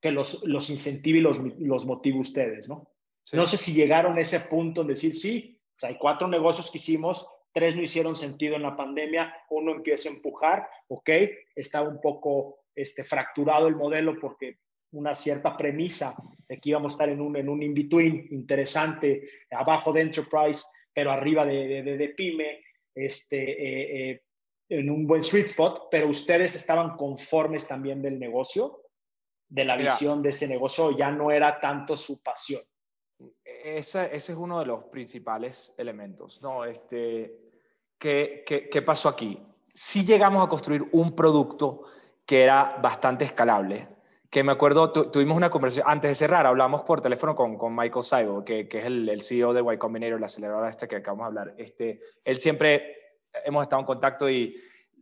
[0.00, 2.90] que los, los incentive y los, los motive ustedes, ¿no?
[3.32, 7.28] No sé si llegaron a ese punto en decir, sí, hay cuatro negocios que hicimos,
[7.52, 11.10] tres no hicieron sentido en la pandemia, uno empieza a empujar, ok,
[11.56, 14.58] está un poco este, fracturado el modelo porque
[14.92, 16.14] una cierta premisa
[16.48, 21.10] de que íbamos a estar en un, en un in-between interesante, abajo de Enterprise, pero
[21.10, 22.62] arriba de, de, de, Pyme,
[22.94, 24.22] este, eh, eh,
[24.68, 28.82] en un buen sweet spot, pero ustedes estaban conformes también del negocio,
[29.48, 32.62] de la visión de ese negocio, ya no era tanto su pasión.
[33.44, 36.64] Ese, ese es uno de los principales elementos, ¿no?
[36.64, 37.36] Este,
[37.98, 39.40] ¿qué, qué, qué pasó aquí?
[39.72, 41.84] Si llegamos a construir un producto
[42.24, 43.95] que era bastante escalable,
[44.36, 48.04] que me acuerdo, tuvimos una conversación, antes de cerrar, hablamos por teléfono con, con Michael
[48.04, 51.24] Saibo, que, que, es el, el, CEO de Y Combinator, la aceleradora esta que acabamos
[51.24, 51.54] de hablar.
[51.56, 52.96] Este, él siempre,
[53.46, 54.54] hemos estado en contacto y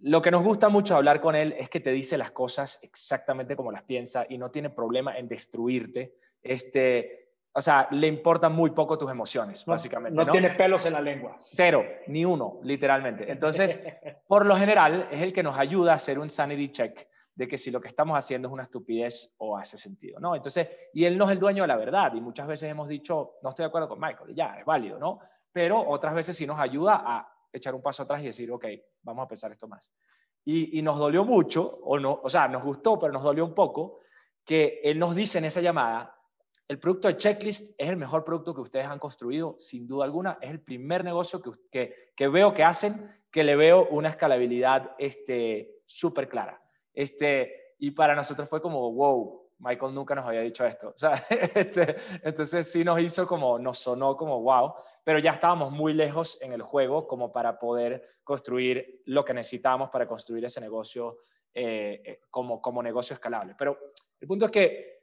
[0.02, 3.56] lo que nos gusta mucho hablar con él es que te dice las cosas exactamente
[3.56, 6.14] como las piensa y no tiene problema en destruirte.
[6.40, 10.16] Este, o sea, le importan muy poco tus emociones, básicamente.
[10.16, 11.34] No, no, tiene pelos en la lengua.
[11.38, 13.28] Cero, ni uno, literalmente.
[13.28, 13.82] Entonces,
[14.28, 17.58] por lo general, es el que nos ayuda a hacer un sanity check de que
[17.58, 20.36] si lo que estamos haciendo es una estupidez o hace sentido, ¿no?
[20.36, 23.34] Entonces, y él no es el dueño de la verdad y muchas veces hemos dicho,
[23.42, 25.18] no estoy de acuerdo con Michael, ya, es válido, ¿no?
[25.52, 28.66] Pero otras veces sí nos ayuda a echar un paso atrás y decir, ok,
[29.02, 29.92] vamos a pensar esto más.
[30.44, 33.54] Y, y nos dolió mucho, o, no, o sea, nos gustó, pero nos dolió un
[33.54, 34.00] poco,
[34.44, 36.14] que él nos dice en esa llamada,
[36.68, 40.38] el producto de Checklist es el mejor producto que ustedes han construido, sin duda alguna.
[40.40, 44.92] Es el primer negocio que, que, que veo que hacen, que le veo una escalabilidad
[44.98, 46.63] este, súper clara.
[46.94, 50.88] Este, y para nosotros fue como, wow, Michael nunca nos había dicho esto.
[50.94, 51.12] O sea,
[51.54, 56.38] este, entonces sí nos hizo como, nos sonó como wow, pero ya estábamos muy lejos
[56.40, 61.18] en el juego como para poder construir lo que necesitábamos para construir ese negocio
[61.52, 63.54] eh, como, como negocio escalable.
[63.58, 63.78] Pero
[64.20, 65.02] el punto es que,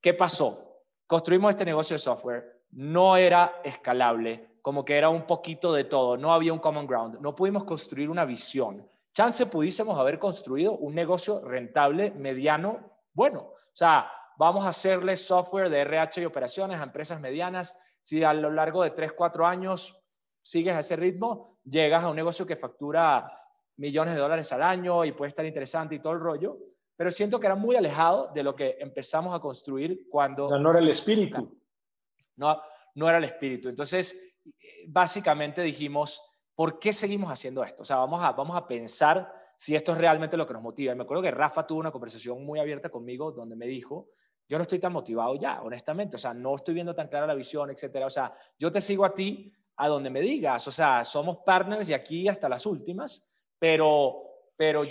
[0.00, 0.84] ¿qué pasó?
[1.06, 6.16] Construimos este negocio de software, no era escalable, como que era un poquito de todo,
[6.16, 10.94] no había un common ground, no pudimos construir una visión chance pudiésemos haber construido un
[10.94, 13.40] negocio rentable, mediano, bueno.
[13.40, 17.78] O sea, vamos a hacerle software de RH y operaciones a empresas medianas.
[18.00, 20.02] Si a lo largo de 3, 4 años
[20.42, 23.30] sigues a ese ritmo, llegas a un negocio que factura
[23.76, 26.58] millones de dólares al año y puede estar interesante y todo el rollo.
[26.96, 30.58] Pero siento que era muy alejado de lo que empezamos a construir cuando...
[30.58, 31.58] No era el espíritu.
[32.36, 32.60] No,
[32.94, 33.68] no era el espíritu.
[33.68, 34.34] Entonces,
[34.86, 36.22] básicamente dijimos,
[36.54, 37.82] ¿por qué seguimos haciendo esto?
[37.82, 40.92] O sea, vamos a, vamos a pensar si esto es realmente lo que nos motiva.
[40.92, 44.08] Y me acuerdo que Rafa tuvo una conversación muy abierta conmigo donde me dijo,
[44.48, 47.34] yo no estoy tan motivado ya, honestamente, o sea, no estoy viendo tan clara la
[47.34, 48.06] visión, etcétera.
[48.06, 51.88] O sea, yo te sigo a ti a donde me digas, o sea, somos partners
[51.88, 53.26] y aquí hasta las últimas,
[53.58, 54.22] pero,
[54.56, 54.82] pero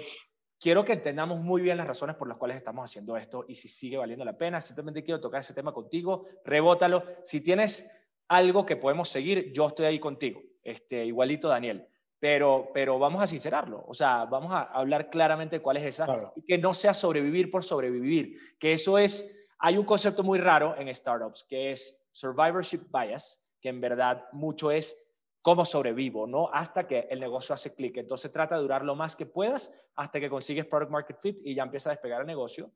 [0.60, 3.68] quiero que entendamos muy bien las razones por las cuales estamos haciendo esto y si
[3.68, 4.62] sigue valiendo la pena.
[4.62, 7.04] Simplemente quiero tocar ese tema contigo, rebótalo.
[7.24, 7.92] Si tienes
[8.30, 11.88] algo que podemos seguir, yo estoy ahí contigo este, igualito Daniel.
[12.20, 16.44] Pero, pero vamos a sincerarlo, o sea, vamos a hablar claramente cuál es esa y
[16.44, 20.94] que no sea sobrevivir por sobrevivir, que eso es, hay un concepto muy raro en
[20.94, 26.50] startups que es survivorship bias, que en verdad mucho es cómo sobrevivo, ¿no?
[26.54, 27.98] Hasta que el negocio hace clic.
[27.98, 31.56] Entonces trata de durar lo más que puedas hasta que consigues product market fit y
[31.56, 32.72] ya empieza a despegar el negocio.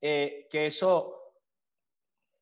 [0.00, 1.34] Eh, que eso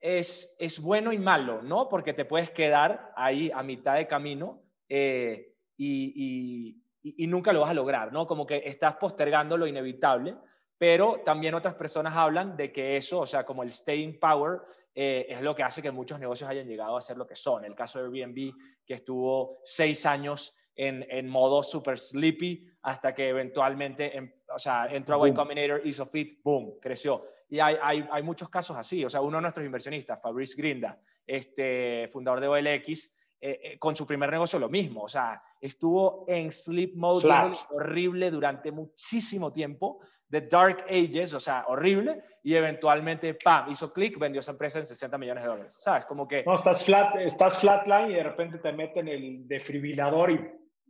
[0.01, 1.89] es, es bueno y malo, ¿no?
[1.89, 7.71] Porque te puedes quedar ahí a mitad de camino eh, y, y, nunca lo vas
[7.71, 8.27] a lograr, ¿no?
[8.27, 10.37] Como que estás postergando lo inevitable,
[10.79, 14.61] pero también otras personas hablan de que eso, o sea, como el staying power,
[14.95, 17.65] eh, es lo que hace que muchos negocios hayan llegado a ser lo que son.
[17.65, 23.29] El caso de Airbnb, que estuvo seis años en, en modo super sleepy hasta que
[23.29, 27.23] eventualmente, em, o sea, entró a Y Combinator, hizo fit, boom, creció.
[27.49, 29.05] Y hay, hay, hay, muchos casos así.
[29.05, 33.95] O sea, uno de nuestros inversionistas, Fabrice Grinda, este, fundador de OLX, eh, eh, con
[33.95, 37.29] su primer negocio lo mismo, o sea, estuvo en sleep mode
[37.71, 44.19] horrible durante muchísimo tiempo, The Dark Ages, o sea, horrible, y eventualmente, ¡pam!, hizo clic,
[44.19, 46.07] vendió esa empresa en 60 millones de dólares, ¿sabes?
[46.07, 46.45] Como que...
[46.45, 50.41] No, estás, flat, estás flatline y de repente te meten el defibrilador y...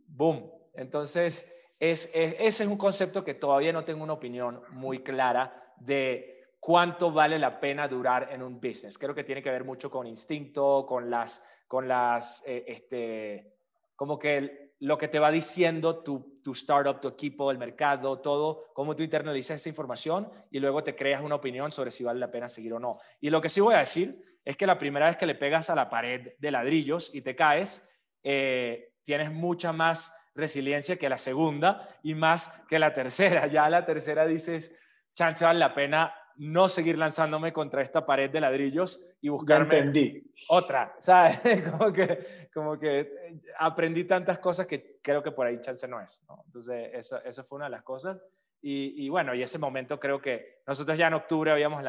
[0.07, 0.49] ¡Boom!
[0.73, 5.73] Entonces, es, es, ese es un concepto que todavía no tengo una opinión muy clara
[5.75, 8.97] de cuánto vale la pena durar en un business.
[8.97, 13.55] Creo que tiene que ver mucho con instinto, con las con las, eh, este,
[13.95, 18.65] como que lo que te va diciendo tu, tu startup, tu equipo, el mercado, todo,
[18.73, 22.31] cómo tú internalizas esa información y luego te creas una opinión sobre si vale la
[22.31, 22.99] pena seguir o no.
[23.19, 25.69] Y lo que sí voy a decir es que la primera vez que le pegas
[25.69, 27.89] a la pared de ladrillos y te caes,
[28.23, 33.47] eh, tienes mucha más resiliencia que la segunda y más que la tercera.
[33.51, 34.73] Ya la tercera dices,
[35.13, 40.95] chance vale la pena no seguir lanzándome contra esta pared de ladrillos y buscarme otra,
[40.99, 41.39] ¿sabes?
[41.71, 46.23] como, que, como que aprendí tantas cosas que creo que por ahí chance no es.
[46.27, 46.43] ¿no?
[46.45, 48.21] Entonces, eso, eso fue una de las cosas.
[48.61, 51.83] Y, y, bueno, y ese momento creo que nosotros ya en octubre habíamos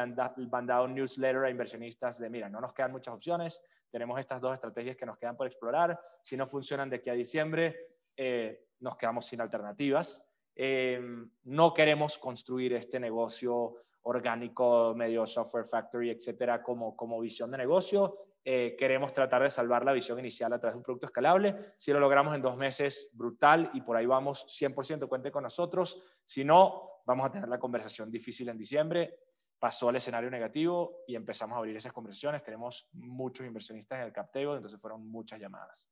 [0.51, 4.53] mandado un newsletter a inversionistas de, mira, no nos quedan muchas opciones, tenemos estas dos
[4.53, 7.75] estrategias que nos quedan por explorar, si no funcionan de aquí a diciembre,
[8.15, 10.25] eh, nos quedamos sin alternativas.
[10.55, 10.99] Eh,
[11.43, 18.17] no queremos construir este negocio orgánico, medio software factory, etcétera, como, como visión de negocio.
[18.43, 21.73] Eh, queremos tratar de salvar la visión inicial a través de un producto escalable.
[21.77, 26.01] Si lo logramos en dos meses, brutal, y por ahí vamos, 100% cuente con nosotros.
[26.23, 29.19] Si no, vamos a tener la conversación difícil en diciembre.
[29.59, 32.41] Pasó el escenario negativo y empezamos a abrir esas conversaciones.
[32.41, 35.91] Tenemos muchos inversionistas en el cap table, entonces fueron muchas llamadas.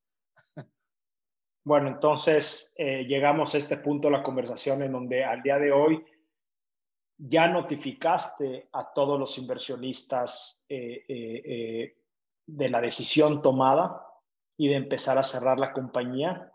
[1.64, 5.70] Bueno, entonces eh, llegamos a este punto de la conversación en donde al día de
[5.70, 6.02] hoy
[7.18, 11.96] ya notificaste a todos los inversionistas eh, eh,
[12.46, 14.06] de la decisión tomada
[14.56, 16.52] y de empezar a cerrar la compañía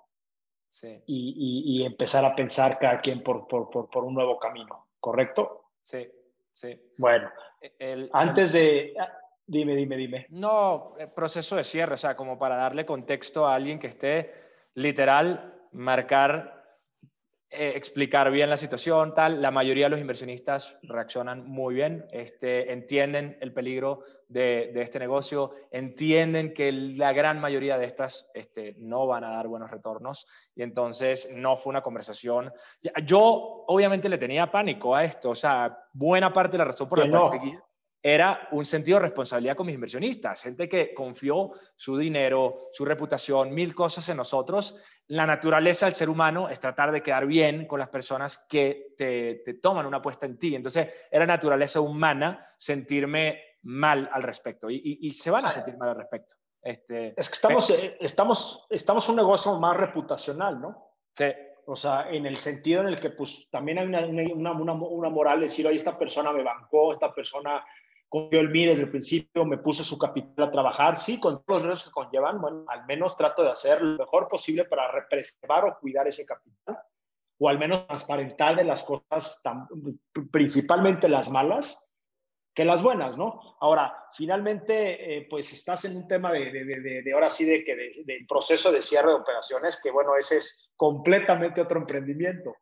[0.69, 1.03] sí.
[1.05, 5.71] y, empezar a pensar cada quien por, por, un nuevo camino, ¿correcto?
[5.81, 6.07] Sí,
[6.53, 6.79] sí.
[6.97, 7.29] Bueno,
[7.61, 8.93] e, antes de...
[8.99, 9.11] Ah,
[9.45, 10.27] dime, dime, dime.
[10.29, 14.33] No, proceso de cierre, o sea, como para darle contexto a alguien que esté
[14.75, 16.62] literal, marcar
[17.55, 19.41] eh, explicar bien la situación, tal.
[19.41, 25.51] La mayoría de los inversionistas reaccionan muy bien, este, entienden el peligro de, este negocio,
[25.69, 30.63] entienden que la gran mayoría de estas este, no van a dar buenos retornos y
[30.63, 32.51] entonces no fue una conversación.
[33.05, 33.21] Yo
[33.67, 37.09] obviamente le tenía pánico a esto, o sea, buena parte de la razón por la
[37.09, 37.59] cual seguir
[38.05, 43.53] era un sentido de responsabilidad con mis inversionistas, gente que confió su dinero, su reputación,
[43.53, 44.83] mil cosas en nosotros.
[45.07, 49.41] La naturaleza del ser humano es tratar de quedar bien con las personas que te,
[49.61, 50.53] toman una apuesta en ti.
[50.53, 55.95] Entonces, era naturaleza humana sentirme mal al respecto y, se van a sentir mal al
[55.95, 56.35] respecto.
[56.61, 60.91] Este, es que estamos, eh, estamos, estamos un negocio más reputacional, ¿no?
[61.13, 61.25] Sí.
[61.65, 65.09] O sea, en el sentido en el que pues también hay una, una, una, una
[65.09, 67.63] moral de decir, oye, esta persona me bancó, esta persona
[68.13, 71.63] confió en mí desde el principio, me puse su capital a trabajar, sí, con todos
[71.63, 75.65] los riesgos que conllevan, bueno, al menos trato de hacer lo mejor posible para preservar
[75.65, 76.77] o cuidar ese capital,
[77.39, 79.41] o al menos transparentar de las cosas,
[80.31, 81.91] principalmente las malas,
[82.53, 83.57] que las buenas, ¿no?
[83.59, 87.75] Ahora, finalmente, eh, pues estás en un tema de, de, de, ahora sí, de que
[87.75, 92.57] del proceso de cierre de operaciones, que bueno, ese es completamente otro emprendimiento.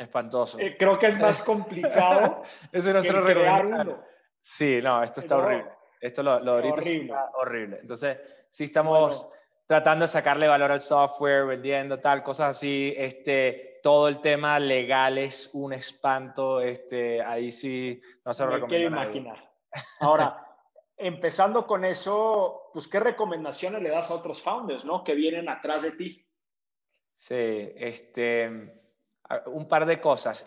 [0.00, 0.58] Espantoso.
[0.58, 2.40] Eh, creo que es más complicado
[2.72, 4.02] Eso no que crear uno.
[4.40, 5.70] Sí, no, esto está horrible.
[6.00, 7.04] Esto lo, lo ahorita horrible.
[7.04, 7.78] está horrible.
[7.82, 9.28] Entonces, sí estamos
[9.66, 12.94] tratando de sacarle valor al software, vendiendo tal, cosas así.
[12.96, 16.62] Este, todo el tema legal es un espanto.
[16.62, 18.96] Este, ahí sí no se lo recomiendo.
[18.96, 19.52] imaginar.
[20.00, 20.46] Ahora,
[20.96, 25.04] empezando con eso, pues, ¿qué recomendaciones le das a otros founders, no?
[25.04, 26.26] Que vienen atrás de ti.
[27.12, 27.34] Sí,
[27.76, 28.79] este
[29.46, 30.44] un par de cosas.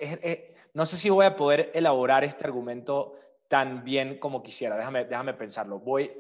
[0.73, 3.15] no sé si voy a poder elaborar este argumento
[3.47, 4.77] tan bien como quisiera.
[4.77, 5.79] Déjame, déjame pensarlo.
[5.79, 6.11] Voy,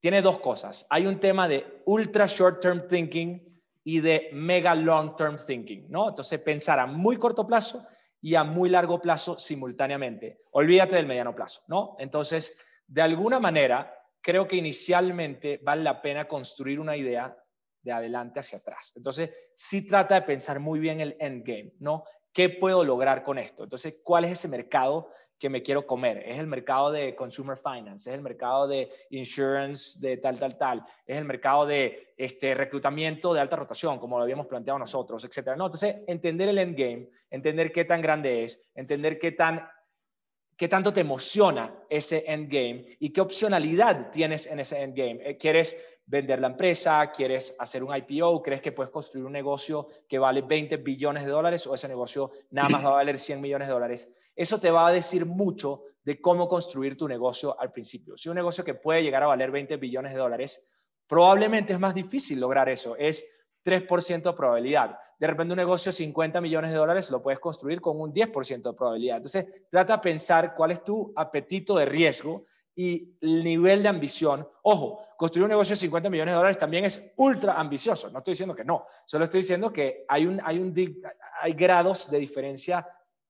[0.00, 0.86] tiene dos cosas.
[0.90, 6.08] Hay un tema de ultra short term thinking y de mega long term thinking, ¿no?
[6.08, 7.86] Entonces pensar a muy corto plazo
[8.20, 10.40] y a muy largo plazo simultáneamente.
[10.52, 11.96] Olvídate del mediano plazo, ¿no?
[11.98, 17.36] Entonces, de alguna manera, creo que inicialmente vale la pena construir una idea
[17.84, 18.92] de adelante hacia atrás.
[18.96, 22.04] Entonces, sí trata de pensar muy bien el endgame, ¿no?
[22.32, 23.62] ¿Qué puedo lograr con esto?
[23.62, 26.24] Entonces, ¿cuál es ese mercado que me quiero comer?
[26.26, 28.10] ¿Es el mercado de consumer finance?
[28.10, 30.84] ¿Es el mercado de insurance de tal, tal, tal?
[31.06, 35.54] ¿Es el mercado de este, reclutamiento de alta rotación, como lo habíamos planteado nosotros, etcétera?
[35.54, 39.68] No, entonces, entender el endgame, entender qué tan grande es, entender qué tan
[40.56, 45.20] qué tanto te emociona ese endgame y qué opcionalidad tienes en ese endgame.
[45.22, 47.10] Eh, ¿Quieres vender la empresa?
[47.10, 48.42] ¿Quieres hacer un IPO?
[48.42, 52.30] ¿Crees que puedes construir un negocio que vale 20 billones de dólares o ese negocio
[52.50, 54.14] nada más va a valer 100 millones de dólares?
[54.36, 58.16] Eso te va a decir mucho de cómo construir tu negocio al principio.
[58.16, 60.70] Si un negocio que puede llegar a valer 20 billones de dólares,
[61.06, 62.96] probablemente es más difícil lograr eso.
[62.96, 63.24] Es
[63.64, 64.98] 3% de probabilidad.
[65.18, 68.62] De repente un negocio de 50 millones de dólares lo puedes construir con un 10%
[68.62, 69.16] de probabilidad.
[69.16, 72.44] Entonces, trata de pensar cuál es tu apetito de riesgo
[72.76, 74.46] y el nivel de ambición.
[74.62, 78.10] Ojo, construir un negocio de 50 millones de dólares también es ultra ambicioso.
[78.10, 80.74] No estoy diciendo que no, solo estoy diciendo que hay, un, hay, un,
[81.40, 82.86] hay grados de diferencia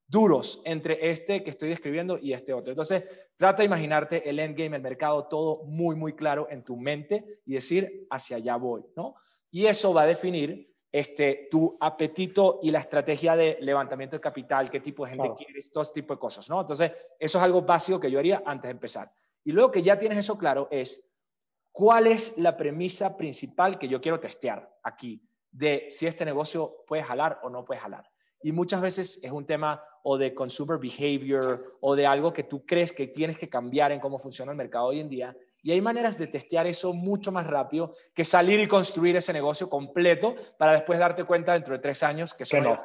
[0.07, 2.72] duros entre este que estoy describiendo y este otro.
[2.72, 3.05] Entonces,
[3.37, 7.55] trata de imaginarte el endgame, el mercado, todo muy, muy claro en tu mente y
[7.55, 9.16] decir, hacia allá voy, ¿no?
[9.55, 14.69] Y eso va a definir este, tu apetito y la estrategia de levantamiento de capital,
[14.69, 16.63] qué tipo de gente quieres, todo este tipo de cosas, ¿no?
[16.63, 16.91] Entonces,
[17.21, 19.13] eso es algo básico que yo haría antes de empezar.
[19.45, 21.09] Y luego que ya tienes eso claro es,
[21.71, 27.05] ¿cuál es la premisa principal que yo quiero testear aquí de si este negocio puede
[27.05, 28.11] jalar o no puede jalar?
[28.43, 32.67] Y muchas veces es un tema o de consumer behavior o de algo que tú
[32.67, 35.37] crees que tienes que cambiar en cómo funciona el mercado hoy en día.
[35.65, 39.69] Y hay maneras de testear eso mucho más rápido que salir y construir ese negocio
[39.69, 42.79] completo para después darte cuenta dentro de tres años que eso no.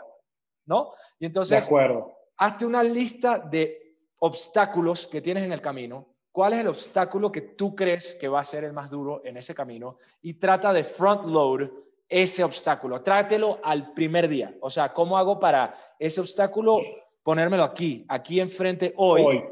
[0.66, 0.94] ¿No?
[1.20, 2.14] Y entonces, de acuerdo.
[2.38, 7.42] hazte una lista de obstáculos que tienes en el camino cuál es el obstáculo que
[7.42, 10.86] tú crees que va a ser el más duro en ese camino y trata de
[10.86, 11.70] front load
[12.08, 13.02] ese obstáculo.
[13.02, 14.56] Trátelo al primer día.
[14.62, 16.80] O sea, ¿cómo hago para ese obstáculo
[17.24, 19.44] ponérmelo aquí, aquí enfrente hoy, hoy.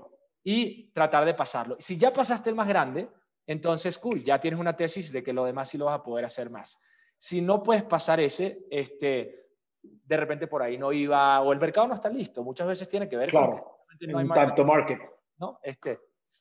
[0.45, 1.75] y tratar de pasarlo?
[1.77, 3.09] Si ya pasaste el más grande,
[3.47, 6.25] entonces, cool, ya tienes una tesis de que lo demás sí lo vas a poder
[6.25, 6.79] hacer más.
[7.17, 9.47] Si no puedes pasar ese, este,
[9.81, 12.43] de repente por ahí no iba, o el mercado no está listo.
[12.43, 13.61] Muchas veces tiene que ver con
[13.97, 14.99] que no hay tanto market.
[15.37, 15.59] ¿no?
[15.63, 15.97] Este,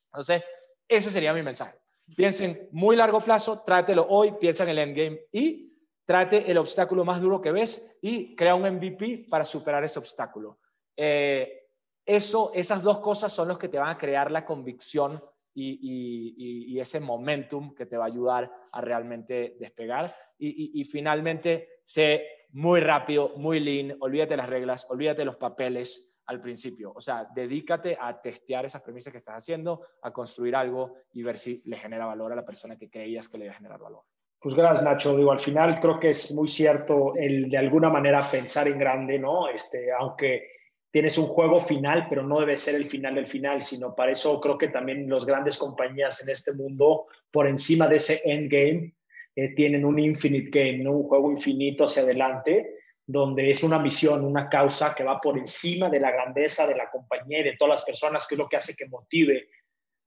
[0.07, 0.42] entonces,
[0.88, 1.78] ese sería mi mensaje.
[2.16, 5.72] Piensen muy largo plazo, trátelo hoy, piensa en el endgame y
[6.04, 10.59] trate el obstáculo más duro que ves y crea un MVP para superar ese obstáculo.
[10.96, 11.68] Eh,
[12.04, 15.22] eso, esas dos cosas son los que te van a crear la convicción
[15.57, 20.14] y, ese momentum que te va a ayudar a realmente despegar.
[20.38, 26.92] Y, finalmente, sé muy rápido, muy lean, olvídate las reglas, olvídate los papeles, al principio.
[26.94, 31.38] O sea, dedícate a testear esas premisas que estás haciendo, a construir algo y ver
[31.38, 34.02] si le genera valor a la persona que creías que le iba a generar valor.
[34.40, 35.16] Pues gracias, Nacho.
[35.16, 39.18] Digo, al final creo que es muy cierto el de alguna manera pensar en grande,
[39.18, 39.48] ¿no?
[39.48, 40.55] Este, aunque
[40.97, 44.40] tienes un juego final, pero no debe ser el final del final, sino para eso
[44.40, 48.94] creo que también las grandes compañías en este mundo, por encima de ese endgame,
[49.34, 52.76] eh, tienen un infinite game, un juego infinito hacia adelante,
[53.07, 56.90] donde es una misión, una causa que va por encima de la grandeza de la
[56.90, 59.51] compañía y de todas las personas, que es lo que hace que motive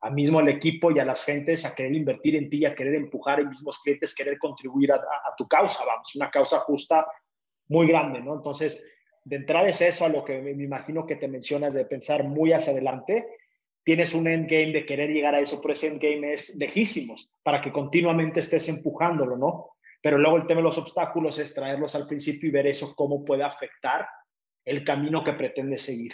[0.01, 2.95] a mismo el equipo y a las gentes a querer invertir en ti, a querer
[2.95, 4.99] empujar a mismos clientes, querer contribuir a,
[5.37, 7.05] tu causa, vamos, una causa justa
[7.67, 8.33] muy grande, ¿no?
[8.33, 8.91] Entonces,
[9.23, 12.53] de entrada es eso a lo que me imagino que te mencionas de pensar muy
[12.53, 13.27] hacia adelante.
[13.83, 17.71] Tienes un endgame de querer llegar a eso, pero ese endgame es lejísimos para que
[17.71, 19.71] continuamente estés empujándolo, ¿no?
[20.01, 23.25] Pero luego el tema de los obstáculos es traerlos al principio y ver eso cómo
[23.25, 24.07] puede afectar
[24.65, 26.13] el camino que pretende seguir.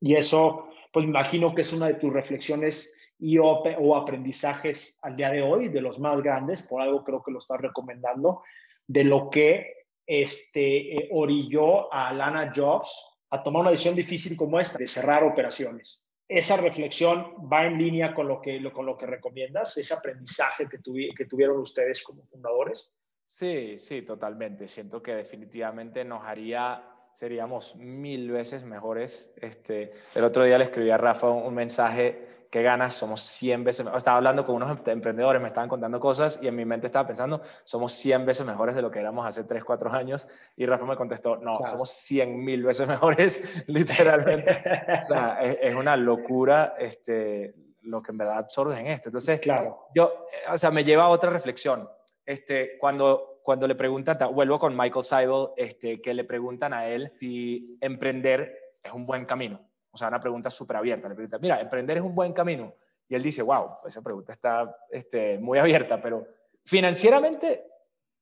[0.00, 5.16] Y eso, pues imagino que es una de tus reflexiones y o, o aprendizajes al
[5.16, 8.42] día de hoy, de los más grandes, por algo creo que lo estás recomendando,
[8.86, 14.60] de lo que este, eh, orilló a Lana Jobs a tomar una decisión difícil como
[14.60, 16.08] esta, de cerrar operaciones.
[16.28, 20.78] Esa reflexión va en línea con lo que, con lo que recomiendas, ese aprendizaje que,
[21.24, 22.94] tuvieron ustedes como fundadores.
[23.24, 24.68] Sí, sí, totalmente.
[24.68, 26.82] Siento que definitivamente nos haría,
[27.12, 29.34] seríamos mil veces mejores.
[29.40, 33.84] Este, el otro día le escribí a Rafa un, mensaje, qué ganas, somos 100 veces,
[33.96, 37.42] estaba hablando con unos emprendedores, me estaban contando cosas y en mi mente estaba pensando,
[37.64, 40.28] somos 100 veces mejores de lo que éramos hace 3, 4 años.
[40.56, 44.62] Y Rafa me contestó, no, somos 100 mil veces mejores, literalmente.
[45.02, 49.08] o sea, es, una locura este, lo que en verdad absorbes en esto.
[49.08, 49.88] Entonces, claro.
[49.92, 51.88] yo, o sea, me lleva a otra reflexión
[52.24, 57.10] este, cuando, cuando le preguntan, vuelvo con Michael Seibel, este, que le preguntan a él
[57.18, 59.60] si emprender es un buen camino.
[59.94, 61.08] O sea, una pregunta súper abierta.
[61.08, 62.74] Le preguntan, mira, emprender es un buen camino.
[63.08, 66.26] Y él dice, wow, esa pregunta está este, muy abierta, pero
[66.64, 67.64] financieramente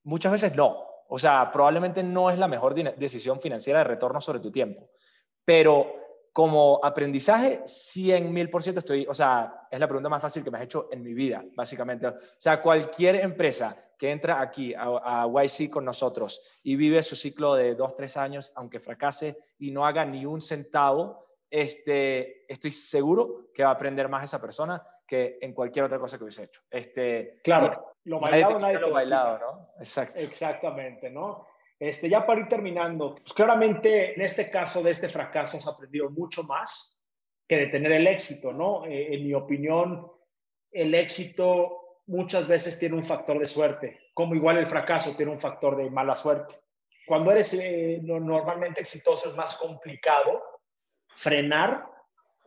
[0.05, 0.85] muchas veces no.
[1.09, 4.91] O sea, probablemente no es la mejor decisión financiera de retorno sobre tu tiempo.
[5.45, 5.95] Pero
[6.33, 10.51] como aprendizaje, 100 mil por ciento estoy, o sea, es la pregunta más fácil que
[10.51, 12.07] me has hecho en mi vida, básicamente.
[12.07, 17.55] O sea, cualquier empresa que entra aquí a, YC con nosotros y vive su ciclo
[17.55, 23.51] de dos, tres años, aunque fracase y no haga ni un centavo, este, estoy seguro
[23.53, 26.63] que va a aprender más esa persona que en cualquier otra cosa que hubiese hecho.
[26.71, 29.69] Este, claro, lo bailado, nadie, lo bailado, ¿no?
[29.79, 30.19] Exacto.
[30.19, 31.47] Exactamente, ¿no?
[31.79, 36.09] Este, ya para ir terminando, pues claramente en este caso de este fracaso has aprendido
[36.09, 37.05] mucho más
[37.47, 38.87] que de tener el éxito, ¿no?
[38.87, 40.11] Eh, en mi opinión,
[40.71, 45.41] el éxito muchas veces tiene un factor de suerte, como igual el fracaso tiene un
[45.41, 46.55] factor de mala suerte.
[47.07, 50.52] Cuando eres eh, normalmente exitoso es más complicado
[51.15, 51.87] frenar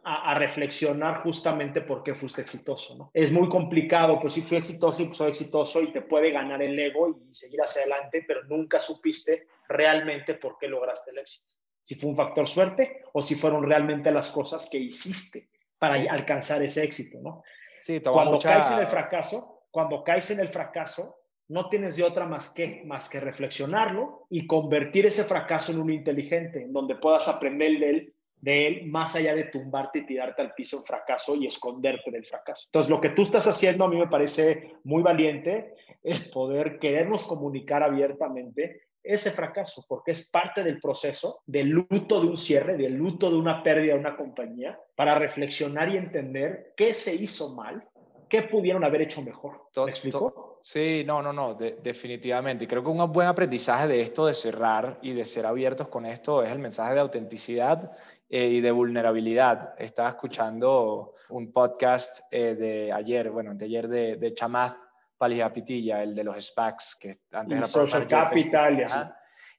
[0.03, 3.11] a, a, reflexionar justamente por qué fuiste exitoso, ¿no?
[3.13, 6.61] Es muy complicado, pues si fui exitoso y pues soy exitoso y te puede ganar
[6.61, 11.55] el ego y seguir hacia adelante, pero nunca supiste realmente por qué lograste el éxito.
[11.81, 16.07] Si fue un factor suerte o si fueron realmente las cosas que hiciste para sí.
[16.07, 17.43] alcanzar ese éxito, ¿no?
[17.79, 18.53] Sí, cuando mucha...
[18.53, 22.81] caes en el fracaso, cuando caes en el fracaso, no tienes de otra más que,
[22.85, 27.89] más que reflexionarlo y convertir ese fracaso en uno inteligente, en donde puedas aprender de
[27.89, 32.11] él, de él más allá de tumbarte y tirarte al piso en fracaso y esconderte
[32.11, 32.67] del fracaso.
[32.67, 35.73] Entonces, lo que tú estás haciendo a mí me parece muy valiente,
[36.03, 42.27] el poder querernos comunicar abiertamente ese fracaso, porque es parte del proceso del luto de
[42.27, 46.93] un cierre, del luto de una pérdida de una compañía, para reflexionar y entender qué
[46.93, 47.87] se hizo mal,
[48.27, 49.61] qué pudieron haber hecho mejor.
[49.77, 50.59] ¿Me explico?
[50.61, 52.63] Sí, no, no, no, de, definitivamente.
[52.63, 56.07] Y creo que un buen aprendizaje de esto, de cerrar y de ser abiertos con
[56.07, 57.91] esto, es el mensaje de autenticidad
[58.29, 59.75] eh, y de vulnerabilidad.
[59.77, 64.77] Estaba escuchando un podcast eh, de ayer, bueno, anteayer de, de Chamath
[65.17, 68.85] Palihapitiya, el de los SPACs, que antes y era Social Capital.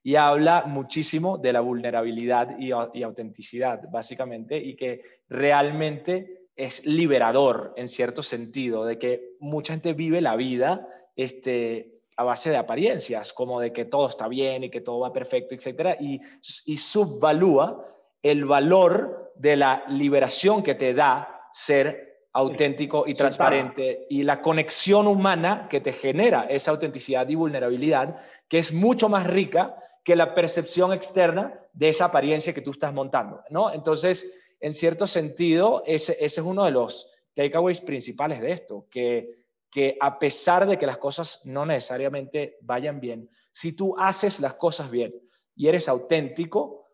[0.03, 7.75] Y habla muchísimo de la vulnerabilidad y, y autenticidad, básicamente, y que realmente es liberador
[7.77, 13.33] en cierto sentido, de que mucha gente vive la vida este, a base de apariencias,
[13.33, 16.21] como de que todo está bien y que todo va perfecto, etcétera, y,
[16.67, 17.85] y subvalúa
[18.31, 25.07] el valor de la liberación que te da ser auténtico y transparente y la conexión
[25.07, 28.17] humana que te genera esa autenticidad y vulnerabilidad,
[28.49, 32.93] que es mucho más rica que la percepción externa de esa apariencia que tú estás
[32.93, 33.73] montando, ¿no?
[33.73, 39.29] Entonces, en cierto sentido, ese, ese es uno de los takeaways principales de esto, que,
[39.71, 44.55] que a pesar de que las cosas no necesariamente vayan bien, si tú haces las
[44.55, 45.15] cosas bien
[45.55, 46.86] y eres auténtico,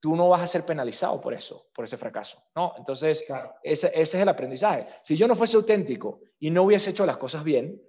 [0.00, 2.74] tú no vas a ser penalizado por eso, por ese fracaso, ¿no?
[2.78, 3.54] Entonces, claro.
[3.62, 4.86] ese, ese, es el aprendizaje.
[5.02, 7.80] Si yo no fuese auténtico y no hubiese hecho las cosas bien,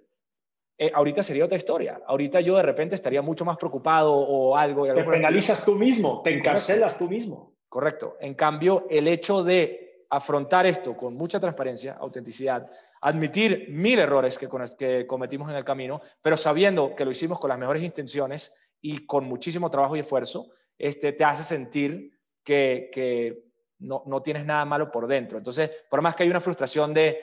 [0.78, 2.00] eh, ahorita sería otra historia.
[2.06, 4.86] Ahorita yo de repente estaría mucho más preocupado o algo.
[4.86, 7.54] Y te penalizas tú mismo, te encarcelas tú mismo.
[7.68, 8.16] Correcto.
[8.20, 12.68] En cambio, el hecho de afrontar esto con mucha transparencia, autenticidad,
[13.00, 14.48] admitir mil errores que,
[14.78, 19.06] que cometimos en el camino, pero sabiendo que lo hicimos con las mejores intenciones y
[19.06, 20.50] con muchísimo trabajo y esfuerzo,
[20.82, 23.44] este, te hace sentir que, que
[23.78, 25.38] no, no, tienes nada malo por dentro.
[25.38, 27.20] Entonces, por más que hay una frustración de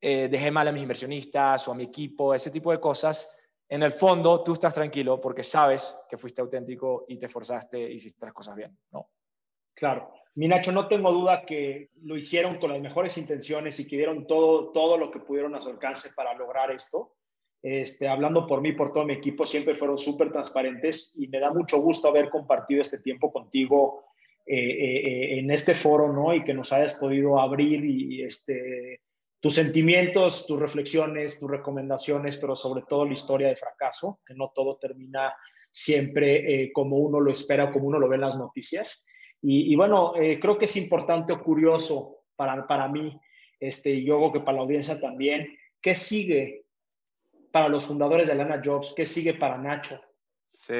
[0.00, 3.28] eh, dejé mal a mis inversionistas o a mi equipo, ese tipo de cosas,
[3.68, 7.94] en el fondo tú estás tranquilo porque sabes que fuiste auténtico y te esforzaste y
[7.94, 9.10] hiciste las cosas bien, ¿no?
[9.74, 10.12] Claro.
[10.36, 14.28] Mi Nacho, no tengo duda que lo hicieron con las mejores intenciones y que dieron
[14.28, 17.15] todo, todo lo que pudieron a su alcance para lograr esto.
[17.68, 21.52] Este, hablando por mí, por todo mi equipo, siempre fueron súper transparentes y me da
[21.52, 24.04] mucho gusto haber compartido este tiempo contigo
[24.46, 26.32] eh, eh, en este foro, ¿no?
[26.32, 29.00] Y que nos hayas podido abrir y, este,
[29.40, 34.52] tus sentimientos, tus reflexiones, tus recomendaciones, pero sobre todo la historia de fracaso, que no
[34.54, 35.34] todo termina
[35.68, 39.04] siempre eh, como uno lo espera, como uno lo ve en las noticias.
[39.42, 43.18] Y, y bueno, creo que es importante o curioso para, para mí,
[43.58, 45.48] este, y yo creo que para la audiencia también,
[45.80, 46.65] ¿qué sigue
[47.50, 48.92] para los fundadores de Lana Jobs?
[48.94, 50.00] ¿Qué sigue para Nacho?
[50.48, 50.74] Sí,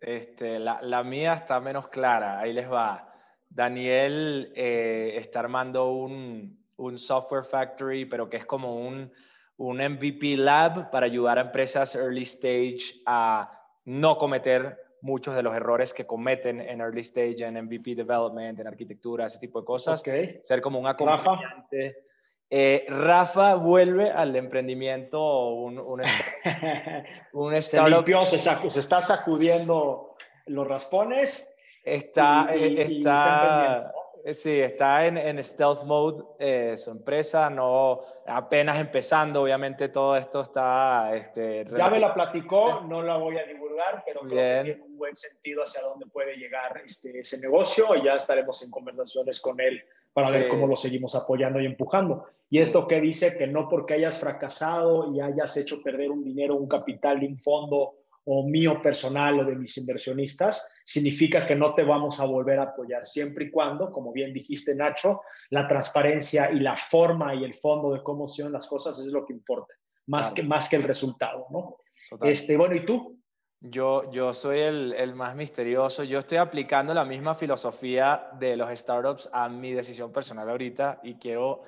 [0.00, 3.12] este, la, la mía está menos clara, ahí les va.
[3.48, 9.10] Daniel eh, está armando un, un, software factory, pero que es como un,
[9.56, 13.50] un MVP lab para ayudar a empresas early stage a
[13.84, 18.66] no cometer muchos de los errores que cometen en early stage, en MVP development, en
[18.66, 20.00] arquitectura, ese tipo de cosas.
[20.00, 20.40] Okay.
[20.42, 22.07] Ser como un acompañante.
[22.50, 26.02] Eh, Rafa vuelve al emprendimiento, un, un,
[27.32, 27.88] un startup.
[27.88, 30.14] Se, limpió, se, sac se, está sacudiendo
[30.46, 31.54] los raspones.
[31.84, 33.92] Está, y, y, está,
[34.24, 40.16] y sí, está en, en, stealth mode eh, su empresa, no apenas empezando, obviamente todo
[40.16, 41.14] esto está...
[41.14, 44.64] Este, ya me la platicó, no la voy a divulgar, pero creo Bien.
[44.64, 48.62] que tiene un buen sentido hacia dónde puede llegar este, ese negocio y ya estaremos
[48.62, 49.82] en conversaciones con él
[50.12, 50.34] para sí.
[50.34, 52.26] ver cómo lo seguimos apoyando y empujando.
[52.50, 56.56] Y esto que dice que no porque hayas fracasado y hayas hecho perder un dinero,
[56.56, 57.94] un capital de un fondo
[58.30, 62.64] o mío personal o de mis inversionistas, significa que no te vamos a volver a
[62.64, 67.54] apoyar, siempre y cuando, como bien dijiste Nacho, la transparencia y la forma y el
[67.54, 69.72] fondo de cómo son las cosas es lo que importa,
[70.06, 70.42] más, claro.
[70.42, 71.78] que, más que el resultado, ¿no?
[72.10, 72.28] Total.
[72.28, 73.18] Este, bueno, ¿y tú?
[73.60, 76.04] Yo, yo soy el, el, más misterioso.
[76.04, 81.14] Yo estoy aplicando la misma filosofía de los startups a mi decisión personal ahorita y
[81.14, 81.62] quiero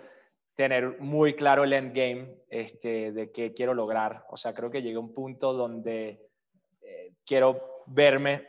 [0.61, 4.27] tener muy claro el endgame este, de qué quiero lograr.
[4.29, 6.29] O sea, creo que llegué a un punto donde
[6.83, 8.47] eh, quiero verme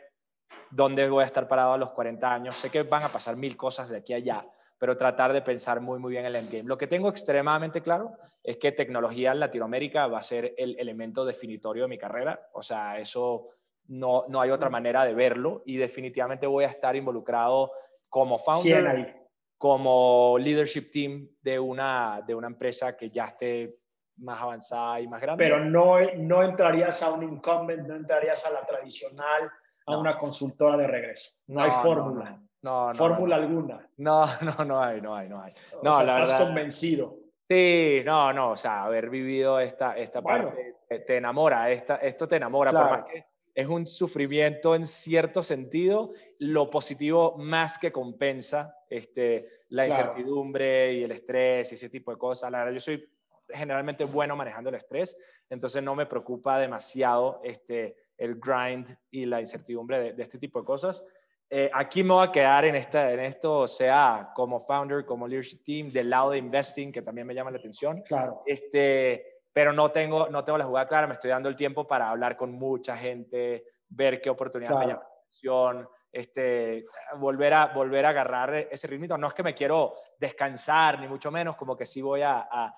[0.70, 2.54] dónde voy a estar parado a los 40 años.
[2.54, 4.46] Sé que van a pasar mil cosas de aquí a allá,
[4.76, 6.64] pero tratar de pensar muy, muy bien el endgame.
[6.64, 11.24] Lo que tengo extremadamente claro es que tecnología en Latinoamérica va a ser el elemento
[11.24, 12.38] definitorio de mi carrera.
[12.52, 13.48] O sea, eso
[13.88, 17.72] no, no hay otra manera de verlo y definitivamente voy a estar involucrado
[18.10, 19.21] como founder,
[19.62, 23.78] como leadership team de una, de una empresa que ya esté
[24.16, 25.44] más avanzada y más grande.
[25.44, 29.48] Pero no, no entrarías a un incumbent, no entrarías a la tradicional,
[29.86, 31.36] a una consultora de regreso.
[31.46, 32.42] No, hay fórmula.
[32.62, 32.94] No, no.
[32.96, 33.88] Fórmula alguna.
[33.98, 34.26] No,
[34.58, 35.52] no, no hay, no hay, no hay.
[35.80, 37.18] No, estás convencido.
[37.48, 40.74] Sí, no, no, o sea, haber vivido esta, esta parte
[41.06, 46.10] te, enamora, esta, esto te enamora, por más que es un sufrimiento en cierto sentido,
[46.38, 52.18] lo positivo más que compensa este, la incertidumbre y el estrés y ese tipo de
[52.18, 52.50] cosas.
[52.50, 53.08] La verdad, yo soy
[53.48, 55.16] generalmente bueno manejando el estrés,
[55.50, 60.64] entonces no me preocupa demasiado este, el grind y la incertidumbre de, este tipo de
[60.64, 61.04] cosas.
[61.50, 65.62] Eh, aquí me voy a quedar en, esta, en esto, sea como founder, como leadership
[65.62, 68.00] team, del lado de investing, que también me llama la atención.
[68.02, 68.42] Claro.
[68.46, 72.10] Este, pero no tengo, no tengo la jugada clara, me estoy dando el tiempo para
[72.10, 76.86] hablar con mucha gente, ver qué oportunidades me llaman la atención, este,
[77.18, 79.18] volver, a, volver a agarrar ese ritmo.
[79.18, 82.74] No es que me quiero descansar, ni mucho menos, como que sí voy a...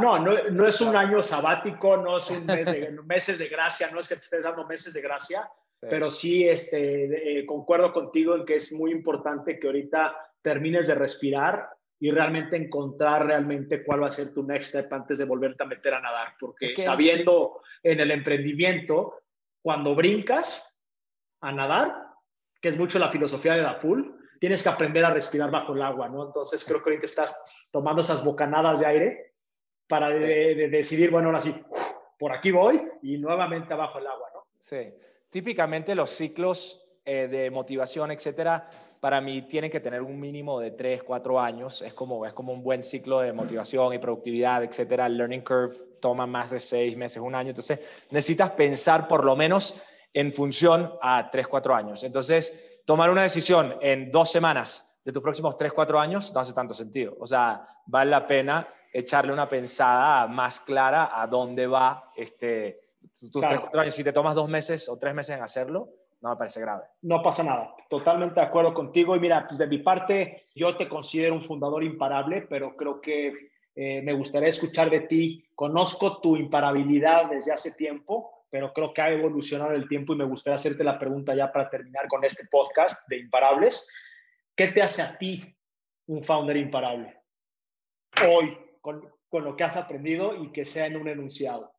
[0.00, 3.88] no, no, no, es un año sabático, no es un mes de, meses de gracia,
[3.92, 5.48] no es que te estés dando meses de gracia,
[5.80, 10.94] pero sí este, eh, concuerdo contigo en que es muy importante que ahorita termines de
[10.94, 11.68] respirar
[12.02, 15.66] y realmente encontrar realmente cuál va a ser tu next step antes de volverte a
[15.66, 19.20] meter a nadar, porque sabiendo en el emprendimiento,
[19.62, 20.76] cuando brincas
[21.42, 21.94] a nadar,
[22.60, 25.82] que es mucho la filosofía de la pool, tienes que aprender a respirar bajo el
[25.82, 26.26] agua, ¿no?
[26.26, 29.34] Entonces creo que ahorita estás tomando esas bocanadas de aire
[29.86, 31.54] para decidir, bueno, ahora sí,
[32.18, 34.46] por aquí voy y nuevamente abajo el agua, ¿no?
[34.58, 34.92] Sí,
[35.30, 38.68] típicamente los ciclos eh, de motivación, etcétera,
[39.00, 41.82] para mí tienen que tener un mínimo de 3, 4 años.
[41.82, 45.06] Es como, es como un buen ciclo de motivación y productividad, etcétera.
[45.06, 47.48] El learning curve toma más de 6 meses, un año.
[47.48, 47.80] Entonces,
[48.10, 49.74] necesitas pensar por lo menos
[50.12, 52.04] en función a 3, 4 años.
[52.04, 56.52] Entonces, tomar una decisión en dos semanas de tus próximos 3, 4 años no hace
[56.52, 57.16] tanto sentido.
[57.18, 62.80] O sea, vale la pena echarle una pensada más clara a dónde va este,
[63.32, 63.92] tus 3, 4 años.
[63.92, 65.88] Si te tomas dos meses o tres meses en hacerlo,
[66.22, 66.84] no me parece grave.
[67.02, 69.16] No pasa nada, totalmente de acuerdo contigo.
[69.16, 73.50] Y mira, pues de mi parte, yo te considero un fundador imparable, pero creo que
[73.74, 75.44] eh, me gustaría escuchar de ti.
[75.56, 80.24] Conozco tu imparabilidad desde hace tiempo, pero creo que ha evolucionado el tiempo y me
[80.24, 83.90] gustaría hacerte la pregunta ya para terminar con este podcast de imparables.
[84.54, 85.42] ¿Qué te hace a ti
[86.06, 87.20] un founder imparable?
[88.28, 91.74] Hoy, con, con lo que has aprendido y que sea en un enunciado.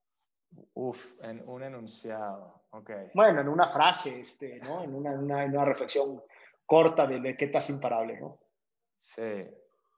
[0.73, 2.61] Uf, en un enunciado.
[3.13, 4.83] Bueno, en una frase, este, ¿no?
[4.83, 6.21] En una, una, reflexión
[6.65, 8.39] corta de, de, qué estás imparable, ¿no?
[8.95, 9.47] Sí,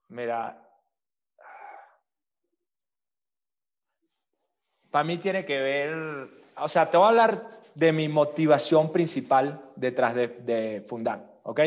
[0.09, 0.61] mira,
[4.95, 5.93] para mí tiene que ver,
[6.57, 11.59] o sea, te voy a hablar de mi motivación principal detrás de, fundar, ¿ok?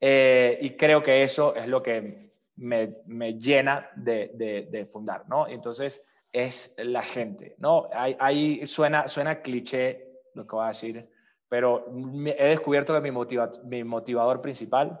[0.00, 4.30] Eh, y creo que eso es lo que me, me llena de,
[4.70, 5.46] de, fundar, ¿no?
[5.46, 6.02] Entonces,
[6.32, 7.88] es la gente, ¿no?
[7.92, 11.10] Ahí, suena, suena cliché lo que voy a decir,
[11.48, 11.86] pero
[12.26, 13.18] he descubierto que mi,
[13.64, 15.00] mi motivador principal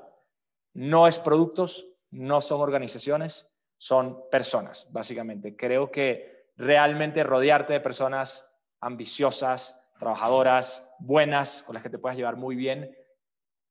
[0.74, 5.56] no es productos, no son organizaciones, son personas, básicamente.
[5.56, 12.36] Creo que realmente rodearte de personas ambiciosas, trabajadoras, buenas, con las que te puedas llevar
[12.36, 12.94] muy bien,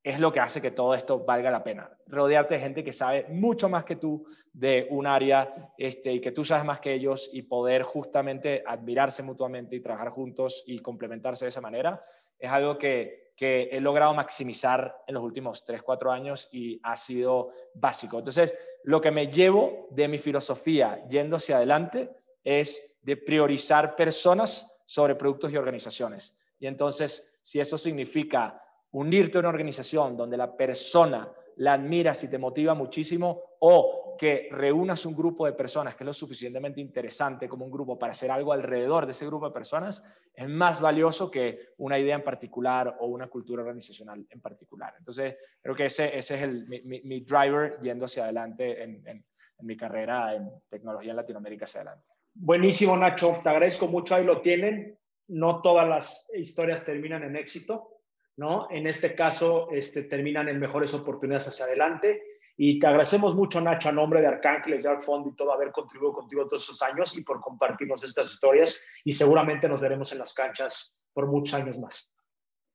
[0.04, 1.90] es lo que hace que todo esto valga la pena.
[2.08, 6.32] Rodearte de gente que sabe mucho más que tú de un área este, y que
[6.32, 11.46] tú sabes más que ellos y poder justamente admirarse mutuamente y trabajar juntos y complementarse
[11.46, 12.02] de esa manera,
[12.40, 16.96] es algo que, que he logrado maximizar en los últimos 3, 4 años y ha
[16.96, 18.18] sido básico.
[18.18, 22.10] Entonces, lo que me llevo de mi filosofía yendo hacia adelante
[22.44, 26.36] es de priorizar personas sobre productos y organizaciones.
[26.60, 28.62] Y entonces, si eso significa
[28.92, 34.50] unirte a una organización donde la persona la admiras y te motiva muchísimo o que
[34.52, 38.32] reúnas un grupo de personas que es lo suficientemente interesante como un grupo para hacer
[38.32, 42.98] algo alrededor de ese grupo de personas, es más valioso que una idea en particular
[43.00, 44.94] o una cultura organizacional en particular.
[44.98, 49.26] Entonces, creo que ese, ese es el, mi, driver yendo hacia adelante en, en
[49.62, 52.12] mi carrera en tecnología en Latinoamérica hacia adelante.
[52.34, 53.40] Buenísimo, Nacho.
[53.44, 54.16] Te agradezco mucho.
[54.16, 54.98] Ahí lo tienen.
[55.28, 58.01] No todas las historias terminan en éxito
[58.38, 58.68] ¿no?
[58.70, 62.22] En este caso, este, terminan en mejores oportunidades hacia adelante.
[62.58, 66.14] Y te agradecemos mucho, Nacho, a nombre de Arcángeles, de Arfond y todo, haber contribuido
[66.14, 68.86] contigo todos esos años y por compartirnos estas historias.
[69.04, 72.16] Y seguramente nos veremos en las canchas por muchos años más.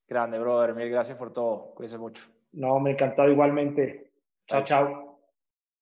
[0.08, 0.74] Grande, brother.
[0.74, 1.72] Mil gracias por todo.
[1.74, 2.24] Cuídense mucho.
[2.52, 4.12] No, me encantado igualmente.
[4.46, 5.05] Chao, chao.